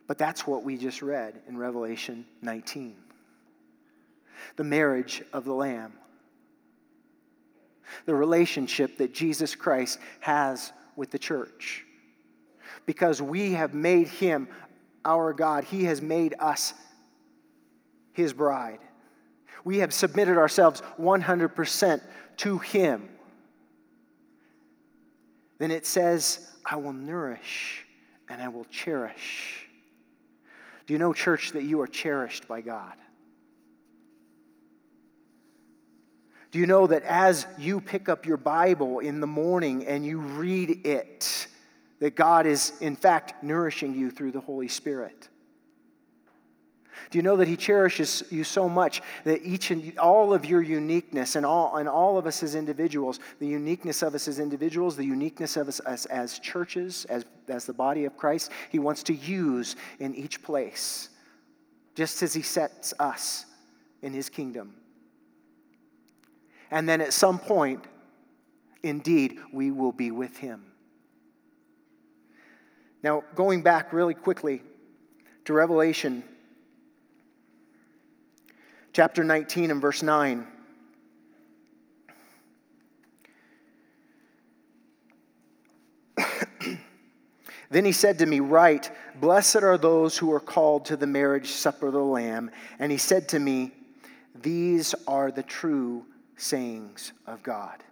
But 0.08 0.16
that's 0.16 0.46
what 0.46 0.64
we 0.64 0.76
just 0.76 1.02
read 1.02 1.40
in 1.46 1.56
Revelation 1.56 2.26
19 2.42 2.96
the 4.56 4.64
marriage 4.64 5.22
of 5.32 5.44
the 5.44 5.52
Lamb, 5.52 5.92
the 8.06 8.14
relationship 8.14 8.96
that 8.98 9.12
Jesus 9.12 9.54
Christ 9.54 9.98
has 10.20 10.72
with 10.96 11.10
the 11.10 11.18
church. 11.18 11.84
Because 12.86 13.20
we 13.20 13.52
have 13.52 13.74
made 13.74 14.06
him 14.08 14.48
our 15.04 15.32
God, 15.32 15.64
he 15.64 15.84
has 15.84 16.00
made 16.00 16.34
us 16.38 16.72
his 18.12 18.32
bride. 18.32 18.78
We 19.64 19.78
have 19.78 19.92
submitted 19.92 20.38
ourselves 20.38 20.82
100% 20.98 22.00
to 22.38 22.58
him. 22.58 23.08
Then 25.58 25.72
it 25.72 25.84
says, 25.84 26.48
I 26.64 26.76
will 26.76 26.92
nourish 26.92 27.84
and 28.28 28.40
I 28.40 28.48
will 28.48 28.66
cherish 28.66 29.67
do 30.88 30.94
you 30.94 30.98
know, 30.98 31.12
church, 31.12 31.52
that 31.52 31.64
you 31.64 31.82
are 31.82 31.86
cherished 31.86 32.48
by 32.48 32.62
God? 32.62 32.94
Do 36.50 36.58
you 36.58 36.66
know 36.66 36.86
that 36.86 37.02
as 37.02 37.46
you 37.58 37.82
pick 37.82 38.08
up 38.08 38.24
your 38.24 38.38
Bible 38.38 39.00
in 39.00 39.20
the 39.20 39.26
morning 39.26 39.86
and 39.86 40.02
you 40.02 40.18
read 40.18 40.86
it, 40.86 41.46
that 42.00 42.16
God 42.16 42.46
is, 42.46 42.72
in 42.80 42.96
fact, 42.96 43.44
nourishing 43.44 43.94
you 43.94 44.10
through 44.10 44.32
the 44.32 44.40
Holy 44.40 44.68
Spirit? 44.68 45.28
Do 47.10 47.18
you 47.18 47.22
know 47.22 47.36
that 47.36 47.48
He 47.48 47.56
cherishes 47.56 48.22
you 48.30 48.44
so 48.44 48.68
much 48.68 49.02
that 49.24 49.42
each 49.42 49.70
and 49.70 49.98
all 49.98 50.34
of 50.34 50.44
your 50.44 50.62
uniqueness 50.62 51.36
and 51.36 51.44
all, 51.44 51.76
and 51.76 51.88
all 51.88 52.18
of 52.18 52.26
us 52.26 52.42
as 52.42 52.54
individuals, 52.54 53.20
the 53.38 53.46
uniqueness 53.46 54.02
of 54.02 54.14
us 54.14 54.28
as 54.28 54.38
individuals, 54.38 54.96
the 54.96 55.04
uniqueness 55.04 55.56
of 55.56 55.68
us 55.68 55.80
as, 55.80 56.06
as 56.06 56.38
churches, 56.38 57.04
as, 57.06 57.24
as 57.48 57.64
the 57.64 57.72
body 57.72 58.04
of 58.04 58.16
Christ, 58.16 58.50
He 58.70 58.78
wants 58.78 59.02
to 59.04 59.14
use 59.14 59.76
in 59.98 60.14
each 60.14 60.42
place, 60.42 61.08
just 61.94 62.22
as 62.22 62.34
He 62.34 62.42
sets 62.42 62.94
us 62.98 63.46
in 64.02 64.12
His 64.12 64.28
kingdom. 64.28 64.74
And 66.70 66.88
then 66.88 67.00
at 67.00 67.12
some 67.12 67.38
point, 67.38 67.84
indeed, 68.82 69.38
we 69.52 69.70
will 69.70 69.92
be 69.92 70.10
with 70.10 70.36
Him. 70.36 70.64
Now, 73.02 73.22
going 73.34 73.62
back 73.62 73.92
really 73.92 74.14
quickly 74.14 74.62
to 75.44 75.52
Revelation 75.52 76.22
chapter 78.98 79.22
19 79.22 79.70
and 79.70 79.80
verse 79.80 80.02
9. 80.02 80.44
then 87.70 87.84
he 87.84 87.92
said 87.92 88.18
to 88.18 88.26
me, 88.26 88.40
Write, 88.40 88.90
blessed 89.20 89.62
are 89.62 89.78
those 89.78 90.18
who 90.18 90.32
are 90.32 90.40
called 90.40 90.84
to 90.86 90.96
the 90.96 91.06
marriage 91.06 91.46
supper 91.50 91.86
of 91.86 91.92
the 91.92 92.00
Lamb. 92.00 92.50
And 92.80 92.90
he 92.90 92.98
said 92.98 93.28
to 93.28 93.38
me, 93.38 93.70
These 94.34 94.96
are 95.06 95.30
the 95.30 95.44
true 95.44 96.04
sayings 96.36 97.12
of 97.24 97.44
God. 97.44 97.84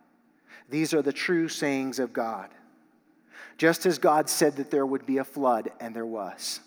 These 0.69 0.93
are 0.93 1.03
the 1.03 1.13
true 1.13 1.47
sayings 1.47 2.01
of 2.01 2.13
God. 2.13 2.49
Just 3.59 3.87
as 3.87 3.99
God 3.99 4.29
said 4.29 4.57
that 4.57 4.73
there 4.73 4.85
would 4.85 5.07
be 5.07 5.19
a 5.19 5.25
flood, 5.25 5.71
and 5.79 5.95
there 5.95 6.05
was. 6.05 6.59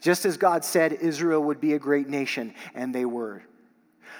Just 0.00 0.24
as 0.24 0.36
God 0.36 0.64
said 0.64 0.92
Israel 0.92 1.42
would 1.42 1.60
be 1.60 1.72
a 1.72 1.80
great 1.80 2.08
nation, 2.08 2.54
and 2.76 2.94
they 2.94 3.04
were. 3.04 3.42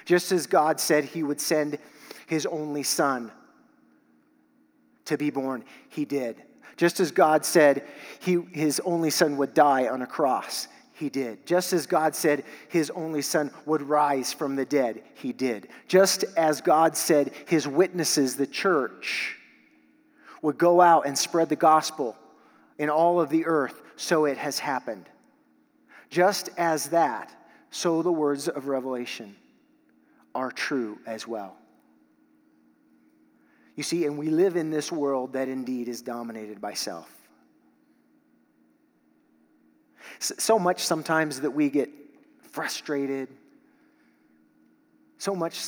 Just 0.05 0.32
as 0.32 0.46
God 0.46 0.80
said 0.80 1.05
he 1.05 1.22
would 1.22 1.40
send 1.40 1.78
his 2.26 2.46
only 2.46 2.82
son 2.82 3.30
to 5.05 5.16
be 5.16 5.30
born, 5.30 5.64
he 5.88 6.05
did. 6.05 6.42
Just 6.76 7.00
as 7.00 7.11
God 7.11 7.44
said 7.44 7.84
he, 8.20 8.40
his 8.53 8.80
only 8.80 9.11
son 9.11 9.36
would 9.36 9.55
die 9.55 9.88
on 9.88 10.03
a 10.03 10.07
cross, 10.07 10.68
he 10.94 11.09
did. 11.09 11.46
Just 11.46 11.72
as 11.72 11.86
God 11.86 12.14
said 12.14 12.44
his 12.68 12.90
only 12.90 13.22
son 13.22 13.50
would 13.66 13.82
rise 13.82 14.32
from 14.32 14.57
the 14.57 14.64
dead, 14.64 15.03
he 15.14 15.32
did. 15.32 15.68
Just 15.86 16.24
as 16.36 16.61
God 16.61 16.96
said 16.96 17.32
his 17.46 17.68
witnesses, 17.68 18.36
the 18.36 18.46
church, 18.46 19.36
would 20.40 20.59
go 20.59 20.80
out 20.80 21.07
and 21.07 21.16
spread 21.16 21.48
the 21.48 21.57
gospel 21.57 22.16
in 22.78 22.90
all 22.90 23.20
of 23.20 23.30
the 23.30 23.46
earth, 23.46 23.82
so 23.96 24.24
it 24.24 24.38
has 24.38 24.59
happened. 24.59 25.09
Just 26.11 26.50
as 26.57 26.86
that, 26.86 27.32
so 27.70 28.03
the 28.03 28.12
words 28.12 28.48
of 28.48 28.66
Revelation 28.66 29.36
are 30.35 30.51
true 30.51 30.99
as 31.07 31.26
well. 31.26 31.57
You 33.76 33.83
see, 33.83 34.05
and 34.05 34.18
we 34.18 34.28
live 34.28 34.57
in 34.57 34.70
this 34.70 34.93
world 34.93 35.33
that 35.33 35.49
indeed 35.49 35.89
is 35.89 36.03
dominated 36.03 36.61
by 36.61 36.74
self. 36.74 37.11
So 40.18 40.59
much 40.59 40.80
sometimes 40.85 41.41
that 41.41 41.51
we 41.51 41.70
get 41.70 41.91
frustrated, 42.51 43.28
so 45.18 45.35
much 45.35 45.59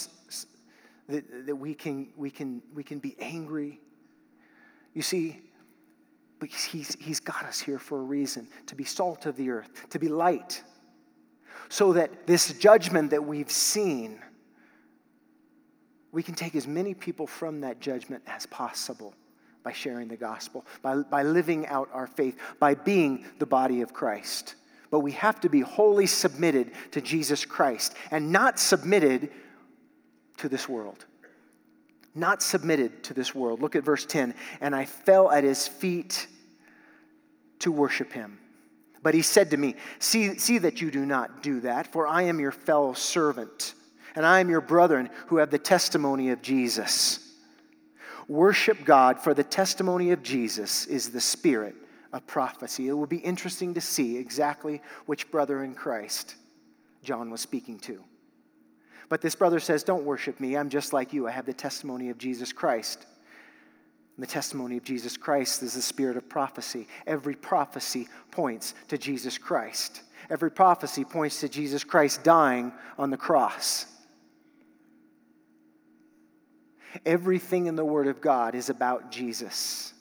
that, 1.09 1.47
that 1.47 1.57
we, 1.57 1.75
can, 1.75 2.09
we, 2.17 2.31
can, 2.31 2.63
we 2.75 2.83
can 2.83 2.99
be 2.99 3.17
angry. 3.19 3.81
You 4.93 5.03
see, 5.03 5.41
but 6.39 6.51
he's, 6.51 6.95
he's 7.01 7.21
got 7.21 7.45
us 7.45 7.59
here 7.59 7.79
for 7.79 7.99
a 7.99 8.03
reason 8.03 8.49
to 8.67 8.75
be 8.75 8.85
salt 8.85 9.27
of 9.27 9.37
the 9.37 9.51
earth, 9.51 9.87
to 9.91 9.99
be 9.99 10.09
light, 10.09 10.63
so 11.69 11.93
that 11.95 12.27
this 12.27 12.53
judgment 12.59 13.11
that 13.11 13.25
we've 13.25 13.51
seen 13.51 14.21
we 16.15 16.23
can 16.23 16.35
take 16.35 16.55
as 16.55 16.67
many 16.67 16.95
people 16.95 17.27
from 17.27 17.61
that 17.63 17.81
judgment 17.81 18.23
as 18.27 18.47
possible 18.47 19.15
by 19.65 19.73
sharing 19.73 20.07
the 20.07 20.17
gospel, 20.17 20.65
by, 20.81 20.97
by 20.97 21.25
living 21.25 21.67
out 21.67 21.89
our 21.93 22.07
faith, 22.07 22.39
by 22.61 22.75
being 22.75 23.25
the 23.39 23.47
body 23.47 23.81
of 23.81 23.93
Christ. 23.93 24.55
But 24.91 25.01
we 25.01 25.13
have 25.13 25.41
to 25.41 25.49
be 25.49 25.61
wholly 25.61 26.07
submitted 26.07 26.71
to 26.93 27.01
Jesus 27.01 27.45
Christ 27.45 27.95
and 28.13 28.31
not 28.31 28.61
submitted 28.61 29.31
to 30.37 30.49
this 30.49 30.69
world. 30.69 31.05
Not 32.15 32.43
submitted 32.43 33.03
to 33.05 33.15
this 33.15 33.35
world. 33.35 33.61
Look 33.61 33.75
at 33.75 33.83
verse 33.83 34.07
10. 34.07 34.35
And 34.61 34.77
I 34.77 34.85
fell 34.85 35.33
at 35.33 35.43
his 35.43 35.67
feet 35.67 36.29
to 37.59 37.73
worship 37.73 38.13
him. 38.13 38.39
But 39.03 39.15
he 39.15 39.23
said 39.23 39.51
to 39.51 39.57
me, 39.57 39.75
See, 39.99 40.39
see 40.39 40.59
that 40.59 40.81
you 40.81 40.93
do 40.93 41.05
not 41.05 41.43
do 41.43 41.61
that, 41.61 41.93
for 41.93 42.07
I 42.07 42.23
am 42.23 42.39
your 42.39 42.53
fellow 42.53 42.93
servant 42.93 43.75
and 44.15 44.25
I 44.25 44.41
am 44.41 44.51
your 44.51 44.61
brethren 44.61 45.11
who 45.27 45.39
have 45.39 45.51
the 45.51 45.59
testimony 45.59 46.31
of 46.31 46.43
Jesus. 46.43 47.21
Worship 48.29 48.85
God, 48.85 49.21
for 49.21 49.35
the 49.35 49.45
testimony 49.45 50.13
of 50.13 50.23
Jesus 50.23 50.87
is 50.87 51.11
the 51.11 51.21
spirit 51.21 51.75
of 52.13 52.27
prophecy. 52.27 52.89
It 52.89 52.93
will 52.93 53.07
be 53.07 53.19
interesting 53.19 53.75
to 53.75 53.81
see 53.81 54.17
exactly 54.17 54.81
which 55.07 55.31
brother 55.31 55.63
in 55.65 55.75
Christ 55.75 56.37
John 57.03 57.31
was 57.31 57.41
speaking 57.41 57.79
to. 57.81 58.03
But 59.09 59.21
this 59.21 59.35
brother 59.35 59.61
says, 59.61 59.85
Don't 59.85 60.05
worship 60.05 60.41
me. 60.41 60.57
I'm 60.57 60.71
just 60.71 60.93
like 60.93 61.13
you. 61.13 61.29
I 61.29 61.31
have 61.31 61.45
the 61.45 61.53
testimony 61.53 62.09
of 62.11 62.19
Jesus 62.19 62.53
Christ. 62.53 63.05
And 64.17 64.23
the 64.23 64.31
testimony 64.31 64.77
of 64.77 64.85
Jesus 64.85 65.17
Christ 65.17 65.63
is 65.63 65.75
the 65.75 65.83
spirit 65.83 66.17
of 66.17 66.29
prophecy. 66.29 66.87
Every 67.07 67.35
prophecy 67.35 68.09
points 68.31 68.75
to 68.89 68.97
Jesus 68.97 69.37
Christ. 69.37 70.03
Every 70.31 70.51
prophecy 70.51 71.05
points 71.05 71.41
to 71.41 71.49
Jesus 71.49 71.85
Christ 71.85 72.23
dying 72.23 72.73
on 72.97 73.11
the 73.11 73.17
cross. 73.17 73.87
Everything 77.05 77.67
in 77.67 77.77
the 77.77 77.85
Word 77.85 78.07
of 78.07 78.21
God 78.21 78.55
is 78.55 78.71
about 78.71 79.11
Jesus. 79.11 79.93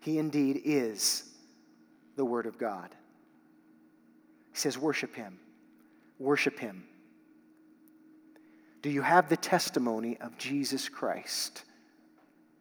He 0.00 0.18
indeed 0.18 0.62
is 0.64 1.24
the 2.16 2.24
Word 2.24 2.46
of 2.46 2.58
God. 2.58 2.90
He 4.52 4.58
says, 4.58 4.76
Worship 4.78 5.14
Him. 5.14 5.38
Worship 6.18 6.58
Him. 6.58 6.84
Do 8.82 8.90
you 8.90 9.02
have 9.02 9.28
the 9.28 9.36
testimony 9.36 10.16
of 10.20 10.38
Jesus 10.38 10.88
Christ 10.88 11.64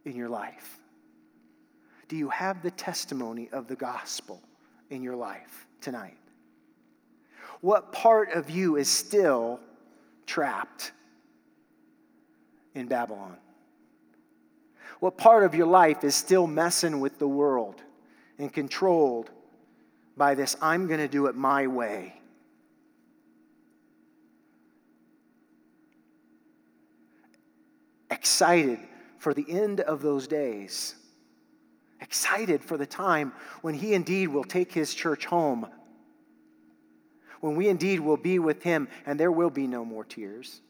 in 0.05 0.15
your 0.15 0.29
life? 0.29 0.77
Do 2.07 2.17
you 2.17 2.29
have 2.29 2.61
the 2.61 2.71
testimony 2.71 3.49
of 3.51 3.67
the 3.67 3.75
gospel 3.75 4.41
in 4.89 5.01
your 5.01 5.15
life 5.15 5.67
tonight? 5.79 6.17
What 7.61 7.91
part 7.91 8.33
of 8.33 8.49
you 8.49 8.77
is 8.77 8.89
still 8.89 9.59
trapped 10.25 10.91
in 12.75 12.87
Babylon? 12.87 13.37
What 14.99 15.17
part 15.17 15.43
of 15.43 15.55
your 15.55 15.67
life 15.67 16.03
is 16.03 16.15
still 16.15 16.47
messing 16.47 16.99
with 16.99 17.19
the 17.19 17.27
world 17.27 17.81
and 18.37 18.51
controlled 18.51 19.31
by 20.17 20.35
this, 20.35 20.57
I'm 20.61 20.87
going 20.87 20.99
to 20.99 21.07
do 21.07 21.27
it 21.27 21.35
my 21.35 21.67
way? 21.67 22.19
Excited 28.11 28.79
for 29.17 29.33
the 29.33 29.45
end 29.47 29.79
of 29.81 30.01
those 30.01 30.27
days. 30.27 30.95
Excited 32.01 32.63
for 32.63 32.77
the 32.77 32.85
time 32.85 33.33
when 33.61 33.73
he 33.73 33.93
indeed 33.93 34.27
will 34.27 34.43
take 34.43 34.71
his 34.71 34.93
church 34.93 35.25
home. 35.25 35.67
When 37.39 37.55
we 37.55 37.69
indeed 37.69 37.99
will 38.01 38.17
be 38.17 38.39
with 38.39 38.63
him, 38.63 38.89
and 39.05 39.19
there 39.19 39.31
will 39.31 39.49
be 39.49 39.67
no 39.67 39.85
more 39.85 40.03
tears, 40.03 40.61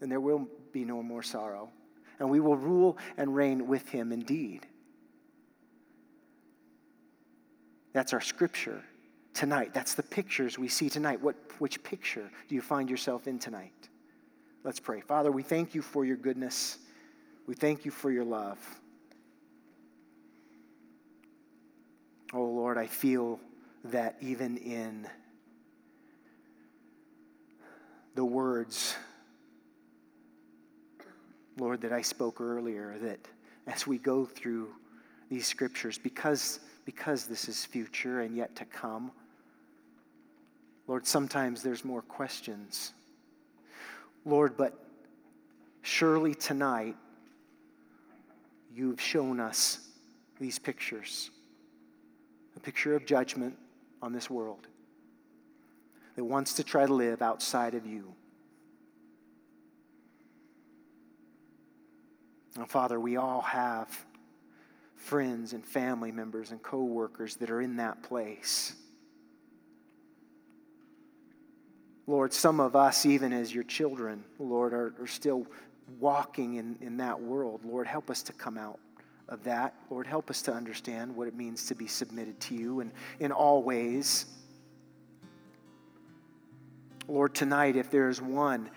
and 0.00 0.10
there 0.10 0.20
will 0.20 0.48
be 0.72 0.84
no 0.84 1.02
more 1.02 1.22
sorrow, 1.22 1.70
and 2.18 2.30
we 2.30 2.40
will 2.40 2.56
rule 2.56 2.98
and 3.16 3.34
reign 3.34 3.66
with 3.66 3.88
him 3.88 4.12
indeed. 4.12 4.66
That's 7.92 8.12
our 8.12 8.20
scripture 8.20 8.82
tonight. 9.34 9.72
That's 9.74 9.94
the 9.94 10.02
pictures 10.02 10.58
we 10.58 10.68
see 10.68 10.88
tonight. 10.88 11.20
What, 11.20 11.36
which 11.58 11.82
picture 11.82 12.30
do 12.48 12.54
you 12.54 12.60
find 12.60 12.88
yourself 12.88 13.26
in 13.26 13.38
tonight? 13.38 13.88
Let's 14.62 14.78
pray. 14.80 15.00
Father, 15.00 15.32
we 15.32 15.42
thank 15.42 15.74
you 15.74 15.82
for 15.82 16.04
your 16.04 16.16
goodness. 16.16 16.78
We 17.46 17.54
thank 17.54 17.84
you 17.84 17.90
for 17.90 18.10
your 18.10 18.24
love. 18.24 18.58
Oh 22.32 22.44
Lord, 22.44 22.78
I 22.78 22.86
feel 22.86 23.40
that 23.84 24.16
even 24.20 24.56
in 24.58 25.08
the 28.14 28.24
words, 28.24 28.94
Lord, 31.60 31.82
that 31.82 31.92
I 31.92 32.00
spoke 32.00 32.40
earlier, 32.40 32.96
that 33.02 33.20
as 33.66 33.86
we 33.86 33.98
go 33.98 34.24
through 34.24 34.68
these 35.28 35.46
scriptures, 35.46 35.98
because, 35.98 36.60
because 36.86 37.26
this 37.26 37.48
is 37.48 37.64
future 37.64 38.22
and 38.22 38.34
yet 38.34 38.56
to 38.56 38.64
come, 38.64 39.12
Lord, 40.86 41.06
sometimes 41.06 41.62
there's 41.62 41.84
more 41.84 42.02
questions. 42.02 42.94
Lord, 44.24 44.56
but 44.56 44.74
surely 45.82 46.34
tonight 46.34 46.96
you've 48.74 49.00
shown 49.00 49.38
us 49.38 49.88
these 50.40 50.58
pictures 50.58 51.30
a 52.56 52.60
picture 52.60 52.94
of 52.94 53.06
judgment 53.06 53.56
on 54.02 54.12
this 54.12 54.28
world 54.28 54.66
that 56.16 56.24
wants 56.24 56.54
to 56.54 56.64
try 56.64 56.86
to 56.86 56.92
live 56.92 57.22
outside 57.22 57.74
of 57.74 57.86
you. 57.86 58.12
Now, 62.56 62.64
Father, 62.66 62.98
we 62.98 63.16
all 63.16 63.42
have 63.42 64.06
friends 64.96 65.52
and 65.52 65.64
family 65.64 66.12
members 66.12 66.50
and 66.50 66.62
co 66.62 66.82
workers 66.82 67.36
that 67.36 67.50
are 67.50 67.60
in 67.60 67.76
that 67.76 68.02
place. 68.02 68.74
Lord, 72.06 72.32
some 72.32 72.58
of 72.58 72.74
us, 72.74 73.06
even 73.06 73.32
as 73.32 73.54
your 73.54 73.62
children, 73.64 74.24
Lord, 74.38 74.74
are, 74.74 74.94
are 75.00 75.06
still 75.06 75.46
walking 76.00 76.54
in, 76.54 76.76
in 76.80 76.96
that 76.96 77.20
world. 77.20 77.60
Lord, 77.64 77.86
help 77.86 78.10
us 78.10 78.22
to 78.24 78.32
come 78.32 78.58
out 78.58 78.80
of 79.28 79.44
that. 79.44 79.74
Lord, 79.90 80.06
help 80.06 80.28
us 80.28 80.42
to 80.42 80.52
understand 80.52 81.14
what 81.14 81.28
it 81.28 81.36
means 81.36 81.66
to 81.66 81.74
be 81.74 81.86
submitted 81.86 82.40
to 82.40 82.54
you 82.54 82.80
and 82.80 82.90
in 83.20 83.30
all 83.30 83.62
ways. 83.62 84.26
Lord, 87.06 87.34
tonight, 87.34 87.76
if 87.76 87.90
there 87.90 88.08
is 88.08 88.20
one, 88.20 88.70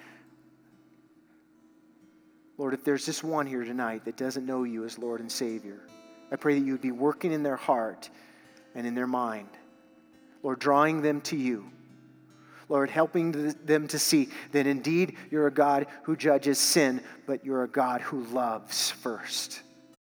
Lord, 2.58 2.74
if 2.74 2.84
there's 2.84 3.06
just 3.06 3.24
one 3.24 3.48
here 3.48 3.64
tonight 3.64 4.06
that 4.06 4.18
doesn't 4.18 4.46
know 4.46 4.64
you 4.64 4.86
as 4.86 5.00
Lord 5.00 5.22
and 5.22 5.32
Savior, 5.32 5.80
I 6.32 6.36
pray 6.36 6.58
that 6.60 6.66
you 6.66 6.74
would 6.74 6.82
be 6.82 6.92
working 6.92 7.32
in 7.32 7.44
their 7.44 7.56
heart 7.56 8.10
and 8.76 8.86
in 8.86 8.96
their 8.96 9.08
mind. 9.08 9.50
Lord, 10.44 10.60
drawing 10.60 11.02
them 11.02 11.22
to 11.22 11.36
you. 11.36 11.66
Lord, 12.70 12.90
helping 12.90 13.54
them 13.66 13.88
to 13.90 14.00
see 14.00 14.30
that 14.52 14.68
indeed 14.68 15.16
you're 15.30 15.48
a 15.48 15.52
God 15.52 15.88
who 16.04 16.16
judges 16.16 16.60
sin, 16.60 17.02
but 17.26 17.46
you're 17.46 17.64
a 17.64 17.68
God 17.68 18.02
who 18.02 18.24
loves 18.26 18.92
first. 18.92 19.62